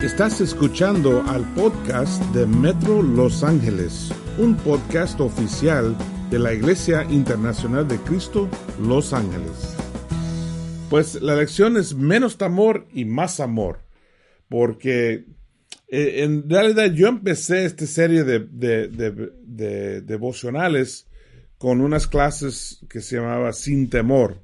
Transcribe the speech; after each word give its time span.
Estás 0.00 0.40
escuchando 0.40 1.24
al 1.24 1.42
podcast 1.54 2.22
de 2.26 2.46
Metro 2.46 3.02
Los 3.02 3.42
Ángeles, 3.42 4.12
un 4.38 4.56
podcast 4.56 5.20
oficial 5.20 5.96
de 6.30 6.38
la 6.38 6.54
Iglesia 6.54 7.02
Internacional 7.10 7.88
de 7.88 7.98
Cristo 7.98 8.48
Los 8.80 9.12
Ángeles. 9.12 9.76
Pues 10.88 11.20
la 11.20 11.34
lección 11.34 11.76
es 11.76 11.96
menos 11.96 12.40
amor 12.42 12.86
y 12.92 13.06
más 13.06 13.40
amor, 13.40 13.80
porque 14.48 15.24
eh, 15.88 16.22
en 16.22 16.48
realidad 16.48 16.92
yo 16.92 17.08
empecé 17.08 17.64
esta 17.64 17.86
serie 17.86 18.22
de, 18.22 18.38
de 18.38 20.00
devocionales 20.02 21.08
con 21.58 21.80
unas 21.80 22.06
clases 22.06 22.84
que 22.88 23.00
se 23.00 23.16
llamaba 23.16 23.52
Sin 23.52 23.90
Temor. 23.90 24.42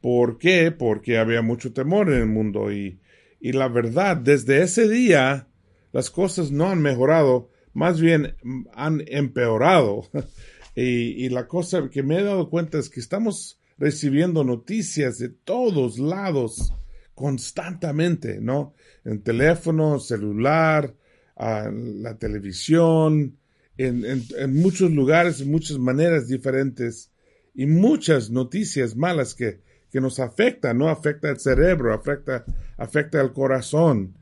¿Por 0.00 0.38
qué? 0.38 0.70
Porque 0.72 1.18
había 1.18 1.42
mucho 1.42 1.74
temor 1.74 2.10
en 2.10 2.20
el 2.20 2.26
mundo 2.26 2.72
y 2.72 3.00
y 3.40 3.52
la 3.52 3.68
verdad, 3.68 4.16
desde 4.16 4.62
ese 4.62 4.88
día, 4.88 5.48
las 5.92 6.10
cosas 6.10 6.50
no 6.50 6.68
han 6.68 6.80
mejorado, 6.80 7.50
más 7.72 8.00
bien 8.00 8.34
han 8.74 9.02
empeorado. 9.06 10.08
y, 10.74 11.28
la 11.28 11.46
cosa 11.46 11.88
que 11.90 12.02
me 12.02 12.18
he 12.18 12.22
dado 12.22 12.50
cuenta 12.50 12.78
es 12.78 12.88
que 12.88 13.00
estamos 13.00 13.60
recibiendo 13.78 14.44
noticias 14.44 15.18
de 15.18 15.28
todos 15.28 15.98
lados 15.98 16.74
constantemente, 17.14 18.40
¿no? 18.40 18.74
En 19.04 19.22
teléfono, 19.22 19.98
celular, 19.98 20.94
la 21.36 22.18
televisión, 22.18 23.38
en, 23.76 24.04
en, 24.04 24.54
muchos 24.54 24.90
lugares, 24.90 25.40
en 25.40 25.50
muchas 25.50 25.78
maneras 25.78 26.26
diferentes 26.26 27.12
y 27.54 27.66
muchas 27.66 28.30
noticias 28.30 28.96
malas 28.96 29.34
que 29.34 29.60
que 29.90 30.00
nos 30.00 30.20
afecta, 30.20 30.74
¿no? 30.74 30.88
Afecta 30.88 31.30
el 31.30 31.38
cerebro, 31.38 31.94
afecta, 31.94 32.44
afecta 32.76 33.20
el 33.20 33.32
corazón 33.32 34.14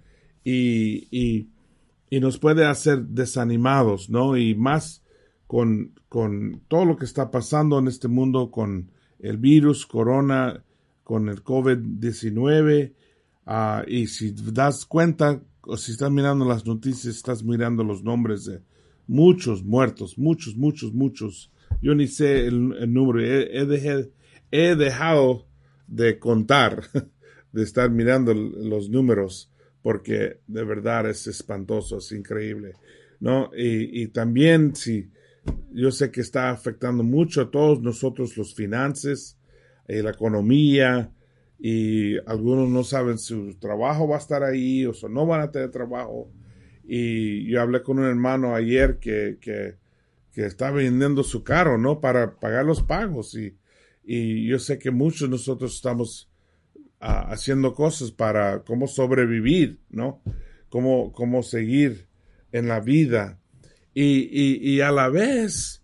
y, 0.45 1.09
y, 1.11 1.49
y, 2.09 2.21
nos 2.21 2.39
puede 2.39 2.67
hacer 2.67 3.03
desanimados, 3.03 4.09
¿no? 4.11 4.37
Y 4.37 4.55
más 4.55 5.03
con, 5.47 5.93
con 6.09 6.63
todo 6.69 6.85
lo 6.85 6.97
que 6.97 7.05
está 7.05 7.31
pasando 7.31 7.79
en 7.79 7.89
este 7.89 8.09
mundo 8.09 8.51
con 8.51 8.91
el 9.19 9.39
virus, 9.39 9.87
corona, 9.87 10.63
con 11.03 11.29
el 11.29 11.43
COVID-19. 11.43 12.93
Ah, 13.47 13.85
y 13.87 14.07
si 14.07 14.33
das 14.33 14.87
cuenta, 14.87 15.41
o 15.63 15.77
si 15.77 15.93
estás 15.93 16.11
mirando 16.11 16.45
las 16.45 16.67
noticias, 16.67 17.17
estás 17.17 17.43
mirando 17.43 17.83
los 17.85 18.03
nombres 18.03 18.45
de 18.45 18.63
muchos 19.07 19.65
muertos, 19.65 20.19
muchos, 20.19 20.57
muchos, 20.57 20.93
muchos. 20.93 21.51
Yo 21.81 21.95
ni 21.95 22.07
sé 22.07 22.47
el, 22.47 22.93
número. 22.93 23.21
He, 23.21 23.63
he, 23.63 24.11
he 24.51 24.77
dejado 24.77 25.46
de 25.87 26.19
contar, 26.19 26.83
de 27.53 27.63
estar 27.63 27.91
mirando 27.91 28.35
los 28.35 28.91
números, 28.91 29.51
porque 29.83 30.41
de 30.47 30.65
verdad 30.65 31.09
es 31.09 31.27
espantoso, 31.27 31.99
es 31.99 32.13
increíble, 32.13 32.75
¿no? 33.21 33.51
Y, 33.57 34.03
y 34.03 34.09
también 34.09 34.75
si 34.75 35.11
yo 35.71 35.91
sé 35.93 36.11
que 36.11 36.21
está 36.21 36.51
afectando 36.51 37.05
mucho 37.05 37.43
a 37.43 37.51
todos 37.51 37.81
nosotros 37.81 38.37
los 38.37 38.55
finanzas, 38.55 39.37
y 39.89 40.03
la 40.03 40.11
economía, 40.11 41.13
y 41.59 42.19
algunos 42.27 42.69
no 42.69 42.85
saben 42.85 43.19
si 43.19 43.29
su 43.29 43.55
trabajo 43.59 44.09
va 44.09 44.17
a 44.17 44.21
estar 44.21 44.43
ahí 44.43 44.85
o 44.85 44.93
si 44.93 45.07
no 45.09 45.27
van 45.27 45.41
a 45.41 45.51
tener 45.51 45.71
trabajo. 45.71 46.31
Y 46.85 47.51
yo 47.51 47.61
hablé 47.61 47.83
con 47.83 47.99
un 47.99 48.05
hermano 48.05 48.55
ayer 48.55 48.99
que, 48.99 49.39
que 49.41 49.77
está 50.35 50.71
vendiendo 50.71 51.23
su 51.23 51.43
carro, 51.43 51.79
¿no? 51.79 52.01
Para 52.01 52.37
pagar 52.37 52.65
los 52.65 52.83
pagos 52.83 53.35
y 53.35 53.57
y 54.07 54.47
yo 54.47 54.61
sé 54.61 54.79
que 54.79 54.93
muchos 54.93 55.23
de 55.23 55.29
nosotros 55.29 55.75
estamos 55.75 56.31
ah, 57.01 57.27
haciendo 57.33 57.75
cosas 57.75 58.13
para 58.13 58.63
cómo 58.63 58.87
sobrevivir, 58.87 59.81
¿no? 59.91 60.23
Cómo, 60.69 61.13
cómo 61.13 61.43
seguir 61.43 62.07
en 62.53 62.69
la 62.69 62.79
vida. 62.79 63.41
Y, 63.93 64.29
y, 64.63 64.81
a 64.81 64.93
la 64.93 65.09
vez, 65.09 65.83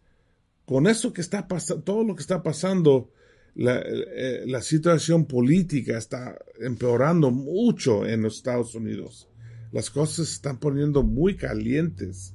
con 0.66 0.86
eso 0.86 1.12
que 1.12 1.20
está 1.20 1.48
pasando, 1.48 1.82
todo 1.82 2.04
lo 2.04 2.14
que 2.14 2.20
está 2.20 2.42
pasando, 2.42 3.10
la, 3.54 3.82
eh, 3.84 4.44
la, 4.46 4.62
situación 4.62 5.24
política 5.24 5.98
está 5.98 6.38
empeorando 6.60 7.30
mucho 7.30 8.06
en 8.06 8.22
los 8.22 8.36
Estados 8.36 8.74
Unidos. 8.74 9.28
Las 9.72 9.90
cosas 9.90 10.26
se 10.26 10.34
están 10.34 10.58
poniendo 10.60 11.02
muy 11.02 11.36
calientes 11.36 12.34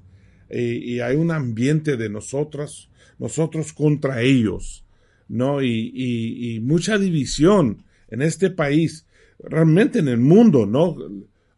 y, 0.50 0.96
y 0.96 1.00
hay 1.00 1.16
un 1.16 1.32
ambiente 1.32 1.96
de 1.96 2.10
nosotros, 2.10 2.90
nosotros 3.20 3.72
contra 3.72 4.22
ellos. 4.22 4.87
¿No? 5.28 5.62
Y, 5.62 5.92
y, 5.94 6.60
mucha 6.62 6.98
división 6.98 7.84
en 8.10 8.22
este 8.22 8.50
país, 8.50 9.06
realmente 9.40 10.00
en 10.00 10.08
el 10.08 10.20
mundo, 10.20 10.66
¿no? 10.66 10.96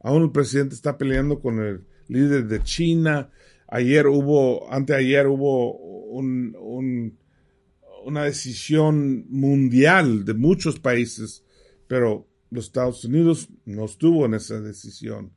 Aún 0.01 0.23
el 0.23 0.31
presidente 0.31 0.75
está 0.75 0.97
peleando 0.97 1.39
con 1.39 1.59
el 1.59 1.81
líder 2.07 2.47
de 2.47 2.63
China. 2.63 3.29
Ayer 3.67 4.07
hubo, 4.07 4.71
anteayer 4.71 5.27
hubo 5.27 5.77
un, 5.77 6.55
un, 6.59 7.17
una 8.05 8.23
decisión 8.23 9.25
mundial 9.29 10.25
de 10.25 10.33
muchos 10.33 10.79
países, 10.79 11.43
pero 11.87 12.27
los 12.49 12.65
Estados 12.65 13.05
Unidos 13.05 13.49
no 13.65 13.85
estuvo 13.85 14.25
en 14.25 14.33
esa 14.33 14.59
decisión. 14.59 15.33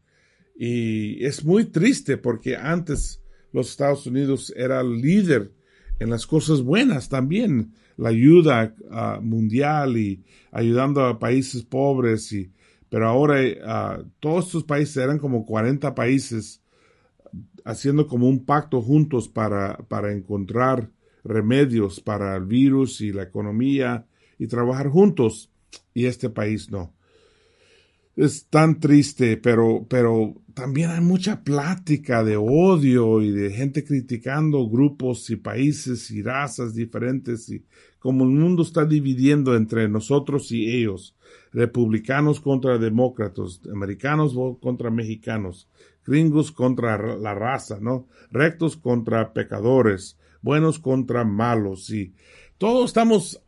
Y 0.56 1.25
es 1.25 1.44
muy 1.44 1.66
triste 1.66 2.16
porque 2.16 2.56
antes 2.56 3.20
los 3.53 3.70
Estados 3.70 4.06
Unidos 4.06 4.53
era 4.56 4.81
el 4.81 5.00
líder 5.00 5.53
en 5.99 6.11
las 6.11 6.27
cosas 6.27 6.63
buenas 6.63 7.09
también. 7.09 7.75
La 7.97 8.09
ayuda 8.09 8.75
ah, 8.91 9.21
mundial 9.23 9.97
y 9.97 10.25
ayudando 10.51 11.05
a 11.05 11.19
países 11.19 11.63
pobres 11.63 12.33
y 12.33 12.51
pero 12.89 13.09
ahora 13.09 13.41
uh, 13.41 14.05
todos 14.21 14.49
estos 14.49 14.65
países 14.65 14.99
eran 14.99 15.19
como 15.19 15.47
40 15.47 15.95
países 15.95 16.63
haciendo 17.65 18.07
como 18.07 18.29
un 18.29 18.45
pacto 18.45 18.83
juntos 18.83 19.31
para, 19.31 19.79
para 19.89 20.13
encontrar 20.13 20.91
remedios 21.25 22.01
para 22.01 22.37
el 22.37 22.45
virus 22.45 23.01
y 23.01 23.11
la 23.11 23.23
economía 23.23 24.07
y 24.39 24.47
trabajar 24.47 24.89
juntos. 24.89 25.51
Y 25.95 26.05
este 26.05 26.29
país 26.29 26.71
no 26.71 26.93
es 28.17 28.47
tan 28.47 28.78
triste, 28.78 29.37
pero, 29.37 29.87
pero 29.89 30.34
también 30.55 30.91
hay 30.91 31.00
mucha 31.00 31.43
plática 31.43 32.23
de 32.23 32.37
odio 32.37 33.23
y 33.23 33.31
de 33.31 33.50
gente 33.50 33.84
criticando 33.84 34.69
grupos 34.69 35.31
y 35.31 35.37
países 35.37 36.11
y 36.11 36.23
razas 36.23 36.75
diferentes 36.75 37.49
y 37.49 37.65
como 37.99 38.25
el 38.25 38.31
mundo 38.31 38.62
está 38.62 38.84
dividiendo 38.84 39.56
entre 39.56 39.89
nosotros 39.89 40.50
y 40.50 40.69
ellos, 40.69 41.15
republicanos 41.53 42.41
contra 42.41 42.77
demócratas, 42.77 43.61
americanos 43.73 44.34
contra 44.61 44.91
mexicanos, 44.91 45.69
gringos 46.05 46.50
contra 46.50 47.17
la 47.17 47.34
raza, 47.34 47.79
¿no? 47.81 48.09
Rectos 48.31 48.77
contra 48.77 49.33
pecadores, 49.33 50.19
buenos 50.43 50.81
contra 50.81 51.25
malos 51.25 51.91
y 51.91 52.12
todos 52.59 52.87
estamos 52.87 53.41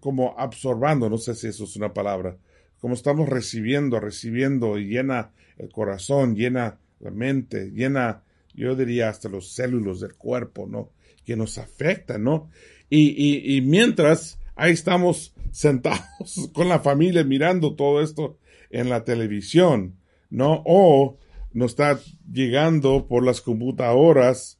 como 0.00 0.38
absorbando, 0.38 1.08
no 1.08 1.18
sé 1.18 1.34
si 1.34 1.48
eso 1.48 1.64
es 1.64 1.74
una 1.76 1.92
palabra, 1.92 2.36
como 2.80 2.94
estamos 2.94 3.28
recibiendo, 3.28 4.00
recibiendo 4.00 4.78
y 4.78 4.86
llena 4.86 5.30
el 5.56 5.70
corazón, 5.70 6.36
llena 6.36 6.78
la 7.00 7.10
mente, 7.10 7.70
llena, 7.70 8.22
yo 8.54 8.74
diría, 8.76 9.08
hasta 9.08 9.28
los 9.28 9.52
células 9.52 10.00
del 10.00 10.14
cuerpo, 10.14 10.66
¿no? 10.66 10.90
Que 11.24 11.36
nos 11.36 11.58
afecta, 11.58 12.18
¿no? 12.18 12.50
Y, 12.88 13.08
y, 13.10 13.56
y 13.56 13.60
mientras 13.60 14.38
ahí 14.54 14.72
estamos 14.72 15.34
sentados 15.50 16.50
con 16.52 16.68
la 16.68 16.80
familia 16.80 17.24
mirando 17.24 17.74
todo 17.74 18.02
esto 18.02 18.38
en 18.70 18.88
la 18.88 19.04
televisión, 19.04 19.96
¿no? 20.30 20.62
O 20.64 21.18
nos 21.52 21.72
está 21.72 21.98
llegando 22.30 23.06
por 23.08 23.24
las 23.24 23.40
computadoras 23.40 24.58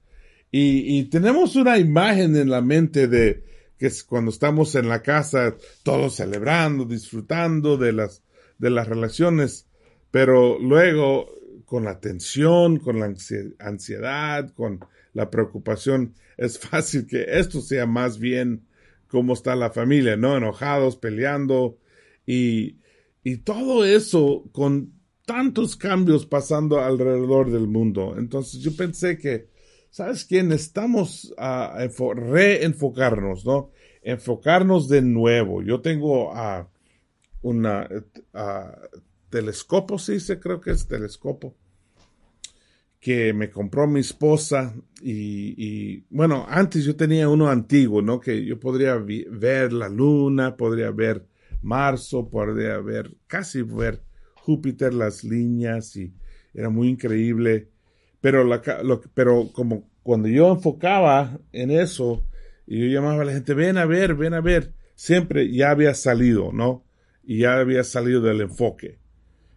y, 0.50 0.99
y 0.99 1.05
tenemos 1.05 1.56
una 1.56 1.79
imagen 1.79 2.35
en 2.37 2.50
la 2.50 2.62
mente 2.62 3.06
de, 3.06 3.45
que 3.78 3.87
es 3.87 4.03
cuando 4.03 4.31
estamos 4.31 4.75
en 4.75 4.89
la 4.89 5.03
casa 5.03 5.56
todos 5.83 6.16
celebrando, 6.16 6.84
disfrutando 6.84 7.77
de 7.77 7.93
las, 7.93 8.22
de 8.59 8.71
las 8.71 8.89
relaciones, 8.89 9.66
pero 10.11 10.59
luego 10.59 11.33
con 11.64 11.85
la 11.85 12.00
tensión, 12.00 12.79
con 12.79 12.99
la 12.99 13.14
ansiedad, 13.58 14.52
con 14.55 14.81
la 15.12 15.31
preocupación, 15.31 16.14
es 16.37 16.58
fácil 16.70 17.06
que 17.06 17.25
esto 17.29 17.61
sea 17.61 17.87
más 17.87 18.19
bien 18.19 18.67
cómo 19.06 19.32
está 19.32 19.55
la 19.55 19.70
familia, 19.70 20.17
¿no? 20.17 20.37
Enojados, 20.37 20.97
peleando 20.97 21.79
y, 22.26 22.76
y 23.23 23.38
todo 23.38 23.85
eso 23.85 24.44
con 24.52 24.93
tantos 25.25 25.76
cambios 25.76 26.26
pasando 26.26 26.81
alrededor 26.81 27.50
del 27.50 27.69
mundo. 27.69 28.17
Entonces 28.19 28.61
yo 28.61 28.75
pensé 28.75 29.19
que 29.19 29.49
¿sabes 29.91 30.25
qué? 30.25 30.43
Necesitamos 30.43 31.35
uh, 31.37 32.12
reenfocarnos, 32.14 33.44
¿no? 33.44 33.70
Enfocarnos 34.08 34.88
de 34.88 35.02
nuevo. 35.02 35.60
Yo 35.62 35.82
tengo 35.82 36.32
uh, 36.32 36.64
una 37.43 37.87
uh, 38.32 38.99
telescopio, 39.28 39.99
sí, 39.99 40.19
se 40.19 40.40
creo 40.40 40.62
que 40.62 40.70
es 40.70 40.88
telescopio, 40.88 41.55
que 42.99 43.34
me 43.34 43.50
compró 43.50 43.87
mi 43.87 44.00
esposa 44.00 44.75
y, 45.02 45.52
y, 45.62 46.06
bueno, 46.08 46.46
antes 46.49 46.87
yo 46.87 46.96
tenía 46.96 47.28
uno 47.28 47.50
antiguo, 47.50 48.00
¿no? 48.00 48.19
Que 48.19 48.46
yo 48.46 48.58
podría 48.58 48.94
ver 48.96 49.75
la 49.75 49.90
luna, 49.90 50.56
podría 50.56 50.90
ver 50.90 51.26
marzo, 51.61 52.31
podría 52.31 52.78
ver, 52.78 53.14
casi 53.26 53.61
ver 53.61 54.02
Júpiter, 54.37 54.94
las 54.94 55.22
líneas 55.22 55.94
y 55.96 56.14
era 56.54 56.70
muy 56.70 56.88
increíble. 56.88 57.69
Pero, 58.22 58.43
la, 58.44 58.62
pero 59.12 59.50
como 59.52 59.90
cuando 60.02 60.28
yo 60.28 60.50
enfocaba 60.50 61.38
en 61.52 61.70
eso, 61.70 62.25
y 62.69 62.81
yo 62.81 62.87
llamaba 63.00 63.23
a 63.23 63.25
la 63.25 63.32
gente, 63.32 63.55
ven 63.55 63.79
a 63.79 63.87
ver, 63.87 64.15
ven 64.15 64.35
a 64.35 64.43
ver, 64.43 64.75
siempre 64.94 65.50
ya 65.50 65.70
había 65.70 65.94
salido, 65.94 66.53
¿no? 66.53 66.85
Y 67.25 67.38
ya 67.38 67.59
había 67.59 67.82
salido 67.82 68.20
del 68.20 68.43
enfoque. 68.43 68.99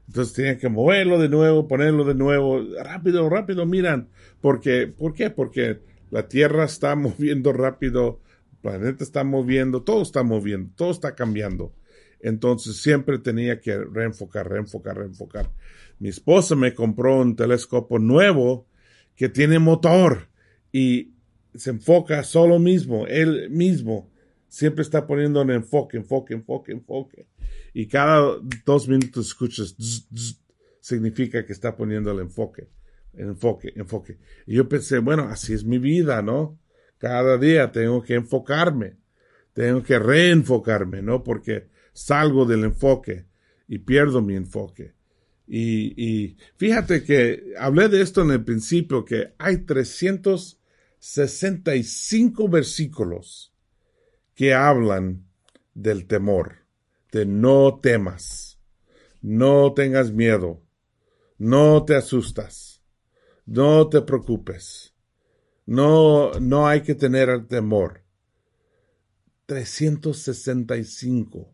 Entonces 0.08 0.34
tenían 0.34 0.58
que 0.58 0.70
moverlo 0.70 1.20
de 1.20 1.28
nuevo, 1.28 1.68
ponerlo 1.68 2.06
de 2.06 2.16
nuevo, 2.16 2.62
rápido, 2.82 3.30
rápido, 3.30 3.66
miran. 3.66 4.08
Porque, 4.40 4.88
¿Por 4.88 5.14
qué? 5.14 5.30
Porque 5.30 5.82
la 6.10 6.30
Tierra 6.30 6.64
está 6.64 6.96
moviendo 6.98 7.52
rápido, 7.52 8.22
el 8.54 8.58
planeta 8.60 9.04
está 9.04 9.26
moviendo, 9.26 9.84
todo 9.84 10.02
está 10.04 10.24
moviendo, 10.24 10.72
todo 10.76 10.92
está 10.92 11.14
cambiando. 11.14 11.74
Entonces 12.22 12.78
siempre 12.78 13.20
tenía 13.20 13.60
que 13.60 13.78
reenfocar, 13.78 14.50
reenfocar, 14.50 14.98
reenfocar. 14.98 15.52
Mi 16.00 16.08
esposa 16.08 16.56
me 16.56 16.74
compró 16.74 17.20
un 17.20 17.36
telescopio 17.36 18.00
nuevo 18.00 18.68
que 19.18 19.28
tiene 19.28 19.60
motor 19.60 20.30
y 20.72 21.12
se 21.56 21.70
enfoca 21.70 22.24
solo 22.24 22.60
mismo, 22.60 23.08
él 23.08 23.50
mismo. 23.50 24.10
Siempre 24.48 24.82
está 24.82 25.08
poniendo 25.08 25.42
un 25.42 25.52
enfoque, 25.52 25.98
enfoque, 25.98 26.34
enfoque, 26.34 26.72
enfoque. 26.74 27.28
Y 27.74 27.88
cada 27.88 28.38
dos 28.66 28.88
minutos 28.88 29.28
escuchas, 29.28 29.76
significa 30.82 31.46
que 31.46 31.54
está 31.54 31.76
poniendo 31.76 32.12
el 32.12 32.20
enfoque, 32.20 32.68
enfoque, 33.14 33.72
enfoque. 33.76 34.18
Y 34.46 34.56
yo 34.56 34.68
pensé, 34.68 35.00
bueno, 35.00 35.24
así 35.30 35.54
es 35.54 35.64
mi 35.64 35.78
vida, 35.78 36.22
¿no? 36.22 36.60
Cada 36.98 37.38
día 37.38 37.72
tengo 37.72 38.02
que 38.04 38.16
enfocarme, 38.16 38.98
tengo 39.54 39.82
que 39.84 39.98
reenfocarme, 39.98 41.02
¿no? 41.02 41.24
Porque 41.24 41.70
salgo 41.94 42.46
del 42.46 42.66
enfoque 42.66 43.26
y 43.68 43.80
pierdo 43.80 44.22
mi 44.22 44.36
enfoque. 44.36 44.94
Y, 45.48 46.38
fíjate 46.56 47.04
que 47.04 47.54
hablé 47.58 47.90
de 47.90 48.02
esto 48.02 48.22
en 48.22 48.32
el 48.32 48.44
principio, 48.44 49.04
que 49.04 49.34
hay 49.38 49.66
365 51.02 52.48
versículos 52.48 53.52
que 54.36 54.54
hablan 54.54 55.26
del 55.74 56.06
temor, 56.06 56.68
de 57.12 57.26
no 57.26 57.80
temas, 57.82 58.60
no 59.20 59.74
tengas 59.74 60.12
miedo, 60.12 60.62
no 61.40 61.86
te 61.86 61.96
asustas, 61.96 62.84
no 63.48 63.90
te 63.90 64.02
preocupes, 64.02 64.94
no, 65.66 66.34
no 66.40 66.68
hay 66.68 66.82
que 66.82 66.94
tener 66.94 67.48
temor. 67.48 68.04
365. 69.48 71.52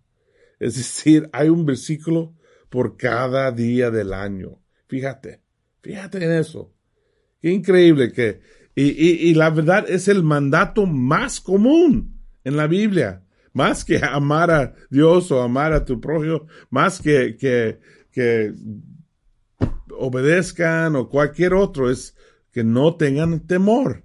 Es 0.59 0.75
decir, 0.75 1.29
hay 1.31 1.47
un 1.47 1.65
versículo 1.65 2.35
por 2.69 2.97
cada 2.97 3.49
día 3.53 3.91
del 3.91 4.11
año. 4.11 4.61
Fíjate, 4.87 5.41
fíjate 5.81 6.17
en 6.17 6.33
eso. 6.33 6.73
Qué 7.41 7.51
increíble 7.51 8.11
que, 8.11 8.41
y, 8.79 9.33
la 9.33 9.49
verdad 9.49 9.89
es 9.89 10.07
el 10.07 10.21
mandato 10.21 10.85
más 10.85 11.41
común 11.41 12.21
en 12.43 12.57
la 12.57 12.67
Biblia. 12.67 13.23
Más 13.51 13.83
que 13.83 13.97
amar 13.97 14.51
a 14.51 14.75
Dios 14.91 15.31
o 15.31 15.41
amar 15.41 15.73
a 15.73 15.83
tu 15.83 15.99
prójimo, 15.99 16.45
más 16.69 17.01
que, 17.01 17.35
que, 17.37 17.79
que 18.11 18.53
obedezcan 19.89 20.95
o 20.95 21.09
cualquier 21.09 21.55
otro, 21.55 21.89
es 21.89 22.15
que 22.51 22.63
no 22.63 22.95
tengan 22.95 23.47
temor, 23.47 24.03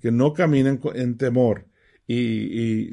que 0.00 0.10
no 0.10 0.32
caminen 0.32 0.80
en 0.94 1.18
temor. 1.18 1.66
Y, 2.06 2.16
y 2.16 2.90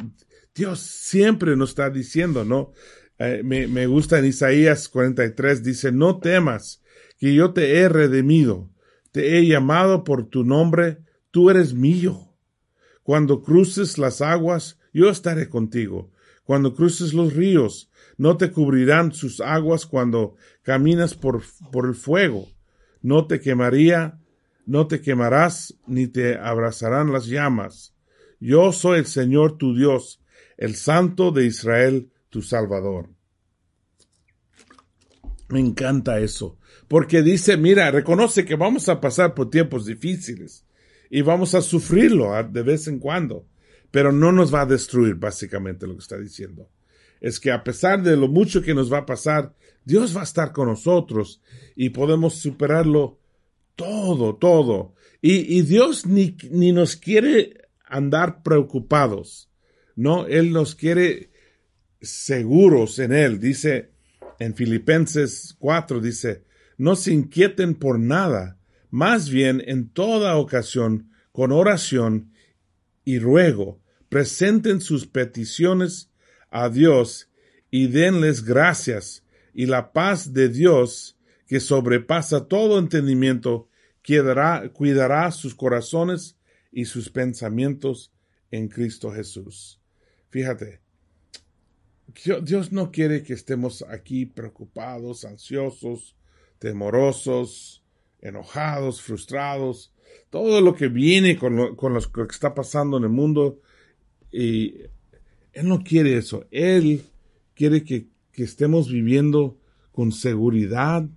Dios 0.53 0.81
siempre 0.81 1.55
nos 1.55 1.69
está 1.69 1.89
diciendo, 1.89 2.43
¿no? 2.43 2.73
Eh, 3.17 3.43
me, 3.45 3.67
me, 3.67 3.87
gusta 3.87 4.19
en 4.19 4.25
Isaías 4.25 4.89
43, 4.89 5.63
dice, 5.63 5.93
no 5.93 6.19
temas, 6.19 6.83
que 7.17 7.33
yo 7.33 7.53
te 7.53 7.77
he 7.77 7.87
redimido, 7.87 8.69
te 9.13 9.37
he 9.37 9.47
llamado 9.47 10.03
por 10.03 10.27
tu 10.27 10.43
nombre, 10.43 10.97
tú 11.33 11.49
eres 11.49 11.73
mío. 11.73 12.29
Cuando 13.01 13.41
cruces 13.41 13.97
las 13.97 14.21
aguas, 14.21 14.79
yo 14.93 15.09
estaré 15.09 15.49
contigo. 15.49 16.11
Cuando 16.43 16.75
cruces 16.75 17.11
los 17.15 17.33
ríos, 17.33 17.89
no 18.17 18.37
te 18.37 18.51
cubrirán 18.51 19.13
sus 19.13 19.41
aguas 19.41 19.87
cuando 19.87 20.35
caminas 20.61 21.15
por, 21.15 21.41
por 21.71 21.87
el 21.87 21.95
fuego. 21.95 22.49
No 23.01 23.25
te 23.25 23.39
quemaría, 23.39 24.19
no 24.67 24.85
te 24.85 25.01
quemarás, 25.01 25.75
ni 25.87 26.05
te 26.05 26.37
abrazarán 26.37 27.11
las 27.11 27.25
llamas. 27.25 27.95
Yo 28.39 28.71
soy 28.71 28.99
el 28.99 29.07
Señor 29.07 29.57
tu 29.57 29.75
Dios, 29.75 30.21
el 30.55 30.75
Santo 30.75 31.31
de 31.31 31.47
Israel, 31.47 32.11
tu 32.29 32.43
Salvador. 32.43 33.09
Me 35.49 35.59
encanta 35.59 36.19
eso, 36.19 36.59
porque 36.87 37.23
dice, 37.23 37.57
mira, 37.57 37.89
reconoce 37.89 38.45
que 38.45 38.55
vamos 38.55 38.87
a 38.87 39.01
pasar 39.01 39.33
por 39.33 39.49
tiempos 39.49 39.87
difíciles 39.87 40.62
y 41.13 41.21
vamos 41.21 41.53
a 41.53 41.61
sufrirlo 41.61 42.31
de 42.41 42.63
vez 42.63 42.87
en 42.87 42.97
cuando, 42.97 43.45
pero 43.91 44.11
no 44.11 44.31
nos 44.31 44.51
va 44.51 44.61
a 44.61 44.65
destruir, 44.65 45.13
básicamente 45.13 45.85
lo 45.85 45.93
que 45.93 45.99
está 45.99 46.17
diciendo. 46.17 46.71
Es 47.21 47.39
que 47.39 47.51
a 47.51 47.63
pesar 47.63 48.01
de 48.01 48.17
lo 48.17 48.27
mucho 48.27 48.63
que 48.63 48.73
nos 48.73 48.91
va 48.91 48.97
a 48.97 49.05
pasar, 49.05 49.53
Dios 49.85 50.17
va 50.17 50.21
a 50.21 50.23
estar 50.23 50.51
con 50.51 50.69
nosotros 50.69 51.39
y 51.75 51.91
podemos 51.91 52.33
superarlo 52.39 53.19
todo, 53.75 54.37
todo. 54.37 54.95
Y, 55.21 55.55
y 55.55 55.61
Dios 55.61 56.07
ni, 56.07 56.35
ni 56.49 56.71
nos 56.71 56.95
quiere 56.95 57.69
andar 57.85 58.41
preocupados. 58.41 59.51
No, 59.95 60.25
Él 60.25 60.51
nos 60.51 60.73
quiere 60.73 61.29
seguros 62.01 62.97
en 62.97 63.13
Él. 63.13 63.39
Dice 63.39 63.91
en 64.39 64.55
Filipenses 64.55 65.55
4, 65.59 66.01
dice, 66.01 66.43
no 66.79 66.95
se 66.95 67.13
inquieten 67.13 67.75
por 67.75 67.99
nada, 67.99 68.57
más 68.93 69.31
bien 69.31 69.63
en 69.65 69.89
toda 69.89 70.37
ocasión, 70.37 71.09
con 71.31 71.51
oración 71.51 72.31
y 73.03 73.17
ruego, 73.17 73.81
presenten 74.07 74.81
sus 74.81 75.07
peticiones 75.07 76.11
a 76.51 76.69
Dios 76.69 77.27
y 77.71 77.87
denles 77.87 78.45
gracias, 78.45 79.23
y 79.51 79.65
la 79.65 79.93
paz 79.93 80.31
de 80.33 80.47
Dios, 80.47 81.17
que 81.47 81.59
sobrepasa 81.59 82.47
todo 82.47 82.77
entendimiento, 82.77 83.67
cuidará, 84.05 85.31
sus 85.31 85.55
corazones 85.55 86.37
y 86.71 86.85
sus 86.85 87.09
pensamientos 87.09 88.13
en 88.51 88.67
Cristo 88.67 89.11
Jesús. 89.11 89.81
Fíjate, 90.29 90.81
Dios 92.43 92.71
no 92.71 92.91
quiere 92.91 93.23
que 93.23 93.33
estemos 93.33 93.83
aquí 93.89 94.27
preocupados, 94.27 95.25
ansiosos, 95.25 96.15
temorosos, 96.59 97.82
enojados, 98.23 99.01
frustrados, 99.01 99.93
todo 100.29 100.61
lo 100.61 100.73
que 100.73 100.87
viene 100.87 101.37
con 101.37 101.55
lo, 101.55 101.75
con 101.75 101.93
lo 101.93 102.01
que 102.01 102.23
está 102.31 102.55
pasando 102.55 102.97
en 102.97 103.03
el 103.03 103.09
mundo. 103.09 103.61
Y 104.31 104.77
Él 105.51 105.67
no 105.67 105.83
quiere 105.83 106.17
eso. 106.17 106.45
Él 106.49 107.03
quiere 107.53 107.83
que, 107.83 108.07
que 108.31 108.43
estemos 108.43 108.89
viviendo 108.89 109.59
con 109.91 110.11
seguridad, 110.11 111.07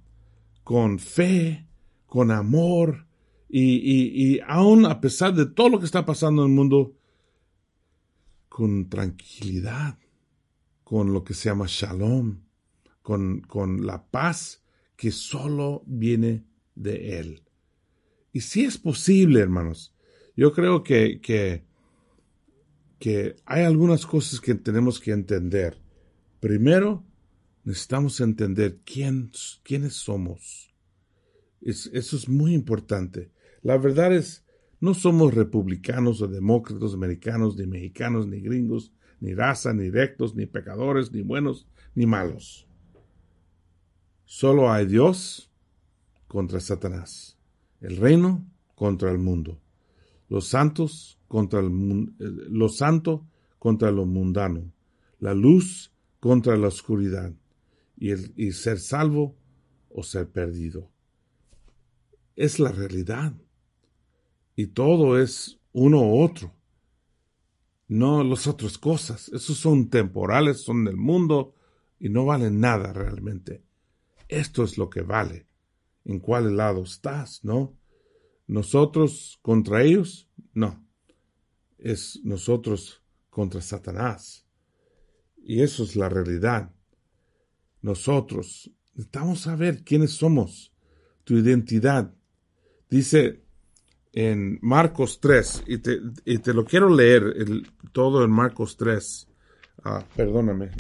con 0.65 0.99
fe, 0.99 1.67
con 2.07 2.31
amor, 2.31 3.07
y, 3.49 3.77
y, 3.77 4.35
y 4.35 4.41
aún 4.47 4.85
a 4.85 5.01
pesar 5.01 5.33
de 5.33 5.47
todo 5.47 5.69
lo 5.69 5.79
que 5.79 5.87
está 5.87 6.05
pasando 6.05 6.43
en 6.43 6.51
el 6.51 6.55
mundo, 6.55 6.97
con 8.49 8.89
tranquilidad, 8.89 9.99
con 10.83 11.13
lo 11.13 11.23
que 11.23 11.33
se 11.33 11.49
llama 11.49 11.67
shalom, 11.69 12.41
con, 13.01 13.41
con 13.43 13.87
la 13.87 14.05
paz 14.05 14.65
que 14.97 15.13
solo 15.13 15.83
viene 15.87 16.45
de 16.77 17.19
Él. 17.19 17.43
Y 18.33 18.43
si 18.43 18.65
es 18.65 18.79
posible, 18.79 19.41
hermanos, 19.41 19.95
yo 20.37 20.53
creo 20.53 20.85
que, 20.85 21.21
que, 21.21 21.65
que 22.99 23.37
hay 23.47 23.65
algunas 23.65 24.07
cosas 24.07 24.41
que 24.41 24.55
tenemos 24.55 25.01
que 25.01 25.13
entender. 25.13 25.79
Primero, 26.39 27.05
necesitamos 27.65 28.21
entender 28.21 28.79
quién, 28.85 29.31
quiénes 29.65 29.95
somos. 29.95 30.73
eso 31.61 31.91
es 32.17 32.29
muy 32.29 32.55
importante. 32.55 33.33
La 33.63 33.79
verdad 33.79 34.13
es, 34.15 34.45
no 34.79 34.93
somos 34.93 35.35
republicanos 35.35 36.21
o 36.21 36.29
demócratas, 36.29 36.93
americanos, 36.93 37.57
ni 37.57 37.67
mexicanos, 37.67 38.27
ni 38.27 38.41
gringos, 38.41 38.93
ni 39.19 39.35
raza, 39.35 39.73
ni 39.73 39.89
rectos, 39.89 40.35
ni 40.35 40.47
pecadores, 40.47 41.11
ni 41.11 41.23
buenos, 41.23 41.67
ni 41.95 42.05
malos. 42.07 42.69
Solo 44.27 44.71
hay 44.71 44.87
Dios 44.87 45.51
contra 46.37 46.61
Satanás, 46.61 47.39
el 47.81 47.97
reino 47.97 48.47
contra 48.75 49.11
el 49.11 49.17
mundo, 49.17 49.59
los 50.29 50.49
santos 50.49 51.19
contra 51.29 51.61
el 51.61 51.69
eh, 52.21 52.25
lo 52.51 52.69
santo 52.69 53.27
contra 53.59 53.91
lo 53.91 54.05
mundano, 54.05 54.71
la 55.19 55.33
luz 55.33 55.95
contra 56.21 56.55
la 56.59 56.69
oscuridad, 56.69 57.33
y, 57.97 58.11
el, 58.11 58.35
y 58.37 58.53
ser 58.53 58.81
salvo 58.81 59.35
o 59.89 60.03
ser 60.03 60.29
perdido. 60.29 60.91
Es 62.35 62.61
la 62.61 62.71
realidad 62.71 63.33
y 64.57 64.67
todo 64.67 65.19
es 65.19 65.59
uno 65.73 66.03
u 66.03 66.23
otro. 66.23 66.53
No 67.89 68.23
las 68.23 68.47
otras 68.47 68.77
cosas. 68.77 69.31
Esos 69.31 69.57
son 69.57 69.89
temporales, 69.89 70.61
son 70.61 70.85
del 70.85 70.99
mundo 70.99 71.55
y 71.99 72.11
no 72.11 72.27
valen 72.27 72.61
nada 72.61 72.93
realmente. 72.93 73.65
Esto 74.29 74.65
es 74.65 74.77
lo 74.77 74.91
que 74.91 75.01
vale. 75.01 75.47
En 76.07 76.21
cuál 76.21 76.57
lado 76.57 76.85
estás, 76.85 77.45
¿no? 77.45 77.77
Nosotros 78.47 79.39
contra 79.43 79.83
ellos, 79.83 80.29
no. 80.55 80.83
Es 81.79 82.21
nosotros 82.23 83.03
contra 83.29 83.61
Satanás. 83.61 84.47
Y 85.43 85.63
eso 85.63 85.83
es 85.83 85.97
la 85.97 86.09
realidad. 86.09 86.73
Nosotros 87.83 88.71
necesitamos 88.95 89.41
saber 89.41 89.83
quiénes 89.83 90.13
somos, 90.13 90.73
tu 91.25 91.35
identidad. 91.35 92.15
Dice 92.89 93.43
en 94.13 94.59
Marcos 94.63 95.21
3, 95.21 95.65
y 95.67 95.79
te, 95.79 96.01
y 96.25 96.39
te 96.39 96.55
lo 96.55 96.65
quiero 96.65 96.89
leer 96.89 97.35
todo 97.93 98.25
en 98.25 98.31
Marcos 98.31 98.77
3. 98.77 99.29
Ah, 99.85 100.05
perdóname, 100.17 100.71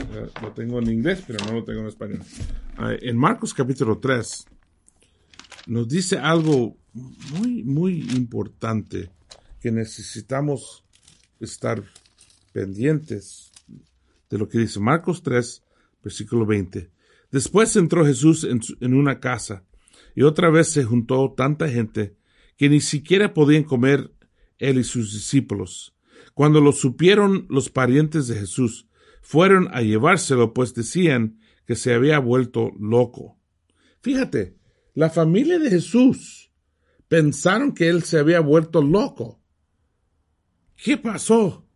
lo 0.40 0.52
tengo 0.52 0.78
en 0.78 0.90
inglés, 0.90 1.22
pero 1.26 1.44
no 1.44 1.52
lo 1.52 1.64
tengo 1.64 1.80
en 1.80 1.88
español. 1.88 2.20
Ah, 2.76 2.94
en 2.98 3.16
Marcos 3.16 3.52
capítulo 3.52 3.98
3 3.98 4.46
nos 5.66 5.88
dice 5.88 6.18
algo 6.18 6.76
muy, 6.94 7.62
muy 7.64 8.00
importante 8.14 9.10
que 9.60 9.70
necesitamos 9.70 10.84
estar 11.40 11.82
pendientes 12.52 13.52
de 14.30 14.38
lo 14.38 14.48
que 14.48 14.58
dice 14.58 14.80
Marcos 14.80 15.22
3, 15.22 15.62
versículo 16.02 16.46
20. 16.46 16.90
Después 17.30 17.74
entró 17.76 18.06
Jesús 18.06 18.44
en, 18.44 18.60
en, 18.80 18.94
una 18.94 19.20
casa 19.20 19.64
y 20.14 20.22
otra 20.22 20.50
vez 20.50 20.68
se 20.68 20.84
juntó 20.84 21.34
tanta 21.36 21.68
gente 21.68 22.16
que 22.56 22.68
ni 22.68 22.80
siquiera 22.80 23.34
podían 23.34 23.64
comer 23.64 24.12
él 24.58 24.78
y 24.78 24.84
sus 24.84 25.12
discípulos. 25.12 25.94
Cuando 26.32 26.60
lo 26.60 26.72
supieron 26.72 27.46
los 27.50 27.68
parientes 27.68 28.28
de 28.28 28.36
Jesús, 28.36 28.88
fueron 29.20 29.68
a 29.72 29.82
llevárselo, 29.82 30.54
pues 30.54 30.72
decían 30.74 31.40
que 31.66 31.74
se 31.74 31.92
había 31.92 32.18
vuelto 32.20 32.70
loco. 32.78 33.36
Fíjate, 34.00 34.56
la 34.96 35.10
familia 35.10 35.58
de 35.58 35.68
Jesús 35.68 36.50
pensaron 37.06 37.74
que 37.74 37.90
él 37.90 38.02
se 38.02 38.18
había 38.18 38.40
vuelto 38.40 38.80
loco. 38.80 39.42
¿Qué 40.74 40.96
pasó? 40.96 41.68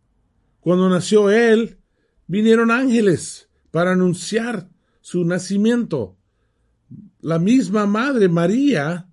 Cuando 0.59 0.89
nació 0.89 1.29
él, 1.29 1.77
vinieron 2.25 2.71
ángeles 2.71 3.47
para 3.69 3.91
anunciar 3.91 4.71
su 5.01 5.23
nacimiento. 5.23 6.17
La 7.19 7.37
misma 7.37 7.85
Madre 7.85 8.27
María 8.27 9.07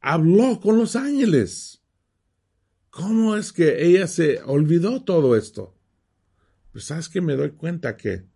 habló 0.00 0.58
con 0.60 0.76
los 0.76 0.96
ángeles. 0.96 1.84
¿Cómo 2.90 3.36
es 3.36 3.52
que 3.52 3.86
ella 3.86 4.08
se 4.08 4.42
olvidó 4.42 5.04
todo 5.04 5.36
esto? 5.36 5.78
Pues 6.72 6.86
sabes 6.86 7.08
que 7.08 7.20
me 7.20 7.36
doy 7.36 7.52
cuenta 7.52 7.96
que 7.96 8.26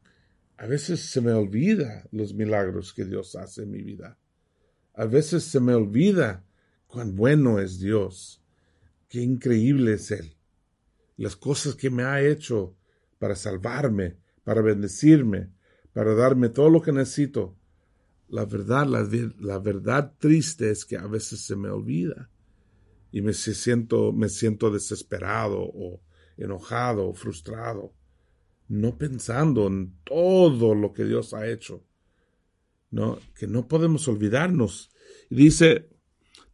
a 0.57 0.67
veces 0.67 1.01
se 1.01 1.21
me 1.21 1.33
olvida 1.33 2.07
los 2.13 2.33
milagros 2.33 2.95
que 2.95 3.05
Dios 3.05 3.35
hace 3.35 3.65
en 3.65 3.73
mi 3.73 3.83
vida. 3.83 4.17
A 4.99 5.07
veces 5.07 5.45
se 5.45 5.61
me 5.61 5.75
olvida 5.75 6.45
cuán 6.89 7.15
bueno 7.15 7.61
es 7.61 7.79
Dios, 7.79 8.43
qué 9.09 9.21
increíble 9.21 9.93
es 9.93 10.11
Él, 10.11 10.35
las 11.17 11.37
cosas 11.37 11.77
que 11.77 11.89
me 11.89 12.03
ha 12.03 12.21
hecho 12.21 12.75
para 13.21 13.37
salvarme, 13.37 14.17
para 14.43 14.61
bendecirme, 14.61 15.53
para 15.93 16.17
darme 16.17 16.49
todo 16.49 16.69
lo 16.69 16.83
que 16.83 16.91
necesito. 16.91 17.57
La 18.29 18.45
verdad, 18.45 18.89
la, 18.89 19.59
verdad 19.61 20.15
triste 20.19 20.69
es 20.69 20.85
que 20.85 20.97
a 20.97 21.07
veces 21.07 21.43
se 21.43 21.55
me 21.55 21.71
olvida 21.71 22.29
y 23.13 23.23
me 23.23 23.35
siento, 23.35 24.13
me 24.13 24.29
siento 24.29 24.69
desesperado 24.69 25.61
o 25.61 26.01
enojado 26.37 27.07
o 27.07 27.15
frustrado, 27.15 27.95
no 28.67 28.99
pensando 28.99 29.69
en 29.69 29.95
todo 30.03 30.75
lo 30.75 30.93
que 30.93 31.05
Dios 31.05 31.35
ha 31.35 31.47
hecho 31.47 31.85
¿no? 32.91 33.19
que 33.35 33.47
no 33.47 33.69
podemos 33.69 34.09
olvidarnos. 34.09 34.91
dice, 35.31 35.89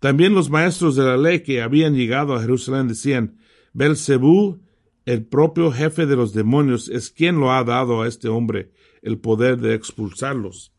también 0.01 0.35
los 0.35 0.51
maestros 0.51 0.97
de 0.97 1.05
la 1.05 1.17
ley 1.17 1.41
que 1.41 1.63
habían 1.63 1.95
llegado 1.95 2.35
a 2.35 2.41
Jerusalén 2.41 2.89
decían, 2.89 3.39
Belcebú, 3.73 4.61
el 5.07 5.25
propio 5.27 5.73
jefe 5.73 6.07
de 6.07 6.17
los 6.17 6.33
demonios, 6.33 6.89
es 6.89 7.11
quien 7.11 7.41
lo 7.41 7.53
ha 7.53 7.65
dado 7.65 8.03
a 8.03 8.09
este 8.09 8.29
hombre 8.29 8.73
el 9.03 9.19
poder 9.19 9.59
de 9.59 9.75
expulsarlos. 9.75 10.75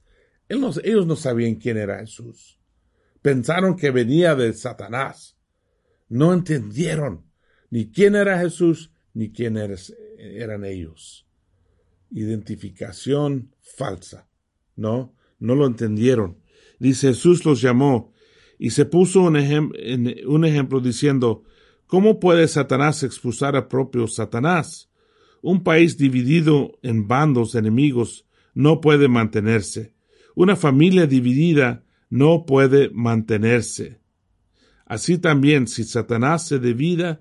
ellos 0.47 1.05
no 1.07 1.15
sabían 1.15 1.55
quién 1.55 1.77
era 1.77 1.99
Jesús. 1.99 2.59
Pensaron 3.21 3.75
que 3.75 3.89
venía 3.89 4.35
de 4.35 4.53
Satanás. 4.53 5.35
No 6.07 6.33
entendieron 6.33 7.25
ni 7.71 7.91
quién 7.91 8.15
era 8.15 8.39
Jesús 8.39 8.91
ni 9.13 9.31
quién 9.31 9.57
eran 9.57 10.65
ellos. 10.65 11.27
Identificación 12.11 13.55
falsa, 13.61 14.29
¿no? 14.75 15.14
No 15.39 15.55
lo 15.55 15.65
entendieron. 15.65 16.37
Dice 16.79 17.09
Jesús 17.09 17.45
los 17.45 17.61
llamó 17.61 18.13
y 18.57 18.71
se 18.71 18.85
puso 18.85 19.21
un, 19.21 19.35
un 19.35 20.45
ejemplo 20.45 20.79
diciendo, 20.79 21.43
¿cómo 21.87 22.19
puede 22.19 22.47
Satanás 22.47 23.03
expulsar 23.03 23.55
a 23.55 23.67
propio 23.67 24.07
Satanás? 24.07 24.89
Un 25.41 25.63
país 25.63 25.97
dividido 25.97 26.79
en 26.81 27.07
bandos 27.07 27.55
enemigos 27.55 28.25
no 28.53 28.81
puede 28.81 29.07
mantenerse. 29.07 29.93
Una 30.35 30.55
familia 30.55 31.07
dividida 31.07 31.85
no 32.09 32.45
puede 32.45 32.89
mantenerse. 32.89 33.99
Así 34.85 35.17
también, 35.17 35.67
si 35.67 35.83
Satanás 35.83 36.47
se 36.47 36.59
divide, 36.59 37.19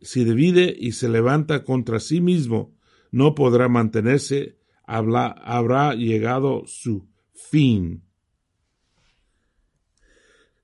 si 0.00 0.24
divide 0.24 0.74
y 0.78 0.92
se 0.92 1.08
levanta 1.08 1.64
contra 1.64 2.00
sí 2.00 2.20
mismo, 2.20 2.74
no 3.10 3.34
podrá 3.34 3.68
mantenerse, 3.68 4.58
habrá 4.84 5.94
llegado 5.94 6.64
su 6.66 7.11
fin. 7.50 8.02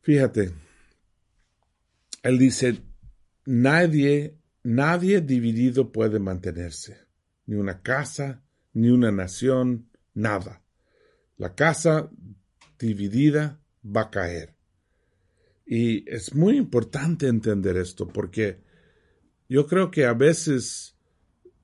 Fíjate, 0.00 0.52
él 2.23 2.38
dice, 2.38 2.82
nadie, 3.44 4.38
nadie 4.62 5.20
dividido 5.20 5.92
puede 5.92 6.18
mantenerse, 6.18 7.06
ni 7.47 7.56
una 7.56 7.82
casa, 7.82 8.42
ni 8.73 8.90
una 8.90 9.12
nación, 9.12 9.90
nada. 10.14 10.62
La 11.37 11.54
casa 11.54 12.11
dividida 12.78 13.61
va 13.85 14.02
a 14.02 14.11
caer. 14.11 14.56
Y 15.66 16.11
es 16.11 16.35
muy 16.35 16.56
importante 16.56 17.26
entender 17.26 17.76
esto 17.76 18.08
porque 18.08 18.62
yo 19.49 19.66
creo 19.66 19.90
que 19.90 20.06
a 20.06 20.14
veces 20.14 20.97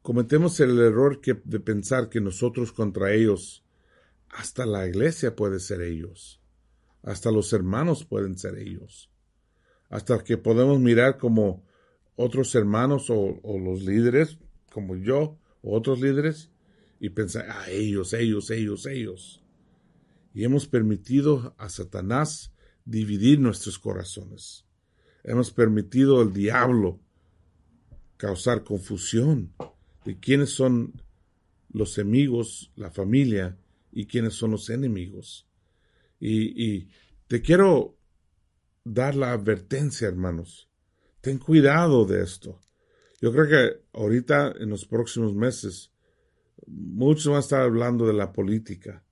cometemos 0.03 0.61
el 0.61 0.79
error 0.79 1.21
de 1.23 1.61
pensar 1.61 2.11
que 2.11 2.21
nosotros 2.21 2.73
contra 2.73 3.13
ellos 3.13 3.64
hasta 4.35 4.67
la 4.67 4.87
iglesia 4.87 5.37
puede 5.37 5.61
ser 5.61 5.81
ellos. 5.81 6.41
Hasta 7.03 7.31
los 7.31 7.53
hermanos 7.53 8.05
pueden 8.05 8.37
ser 8.37 8.59
ellos. 8.59 9.11
Hasta 9.91 10.23
que 10.25 10.37
podemos 10.37 10.81
mirar 10.81 11.19
como 11.19 11.65
otros 12.17 12.55
hermanos 12.55 13.11
o, 13.11 13.41
los 13.45 13.83
líderes, 13.83 14.39
como 14.73 14.97
yo, 14.97 15.39
o 15.63 15.77
otros 15.77 16.01
líderes, 16.01 16.51
y 16.99 17.11
pensar, 17.11 17.47
ah, 17.49 17.71
ellos, 17.71 18.13
ellos, 18.13 18.51
ellos, 18.51 18.87
ellos. 18.87 19.43
Y 20.33 20.43
hemos 20.45 20.67
permitido 20.67 21.55
a 21.59 21.69
Satanás 21.69 22.53
dividir 22.85 23.39
nuestros 23.39 23.79
corazones. 23.79 24.67
Hemos 25.23 25.53
permitido 25.53 26.21
al 26.21 26.33
diablo 26.33 26.99
causar 28.17 28.65
confusión 28.65 29.53
de 30.05 30.19
quiénes 30.19 30.51
son 30.51 31.01
los 31.71 31.99
amigos, 31.99 32.73
la 32.75 32.91
familia, 32.91 33.59
y 33.95 34.07
quiénes 34.07 34.35
son 34.35 34.51
los 34.51 34.69
enemigos. 34.71 35.49
Y, 36.21 36.89
te 37.27 37.41
quiero 37.41 37.97
dar 38.85 39.15
la 39.15 39.33
advertencia, 39.33 40.09
hermanos. 40.09 40.69
Ten 41.21 41.39
cuidado 41.39 42.05
de 42.05 42.23
esto. 42.23 42.61
Yo 43.21 43.33
creo 43.33 43.49
que 43.49 43.83
ahorita, 43.93 44.55
en 44.59 44.69
los 44.69 44.85
próximos 44.85 45.35
meses, 45.35 45.93
muchos 46.67 47.29
van 47.29 47.37
a 47.37 47.41
estar 47.41 47.63
hablando 47.63 48.07
de 48.07 48.13
la 48.13 48.33
política. 48.33 49.05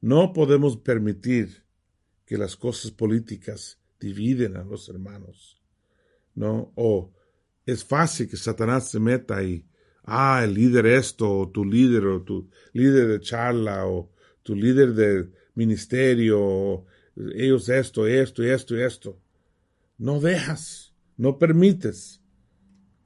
No 0.00 0.32
podemos 0.32 0.78
permitir 0.78 1.64
que 2.24 2.38
las 2.38 2.56
cosas 2.56 2.90
políticas 2.90 3.78
dividen 4.00 4.56
a 4.56 4.64
los 4.64 4.88
hermanos. 4.88 5.62
¿No? 6.34 6.72
O 6.74 7.12
es 7.66 7.84
fácil 7.84 8.28
que 8.28 8.36
Satanás 8.36 8.90
se 8.90 8.98
meta 8.98 9.42
y, 9.42 9.64
ah, 10.04 10.40
el 10.42 10.54
líder 10.54 10.86
esto, 10.86 11.40
o 11.40 11.50
tu 11.50 11.64
líder, 11.64 12.06
o 12.06 12.22
tu 12.22 12.50
líder 12.72 13.06
de 13.08 13.20
charla, 13.20 13.86
o 13.86 14.10
tu 14.50 14.56
líder 14.56 14.94
del 14.94 15.32
ministerio, 15.54 16.84
ellos 17.36 17.68
esto, 17.68 18.04
esto, 18.08 18.42
esto 18.42 18.76
esto. 18.76 19.16
No 19.96 20.18
dejas, 20.18 20.92
no 21.16 21.38
permites 21.38 22.20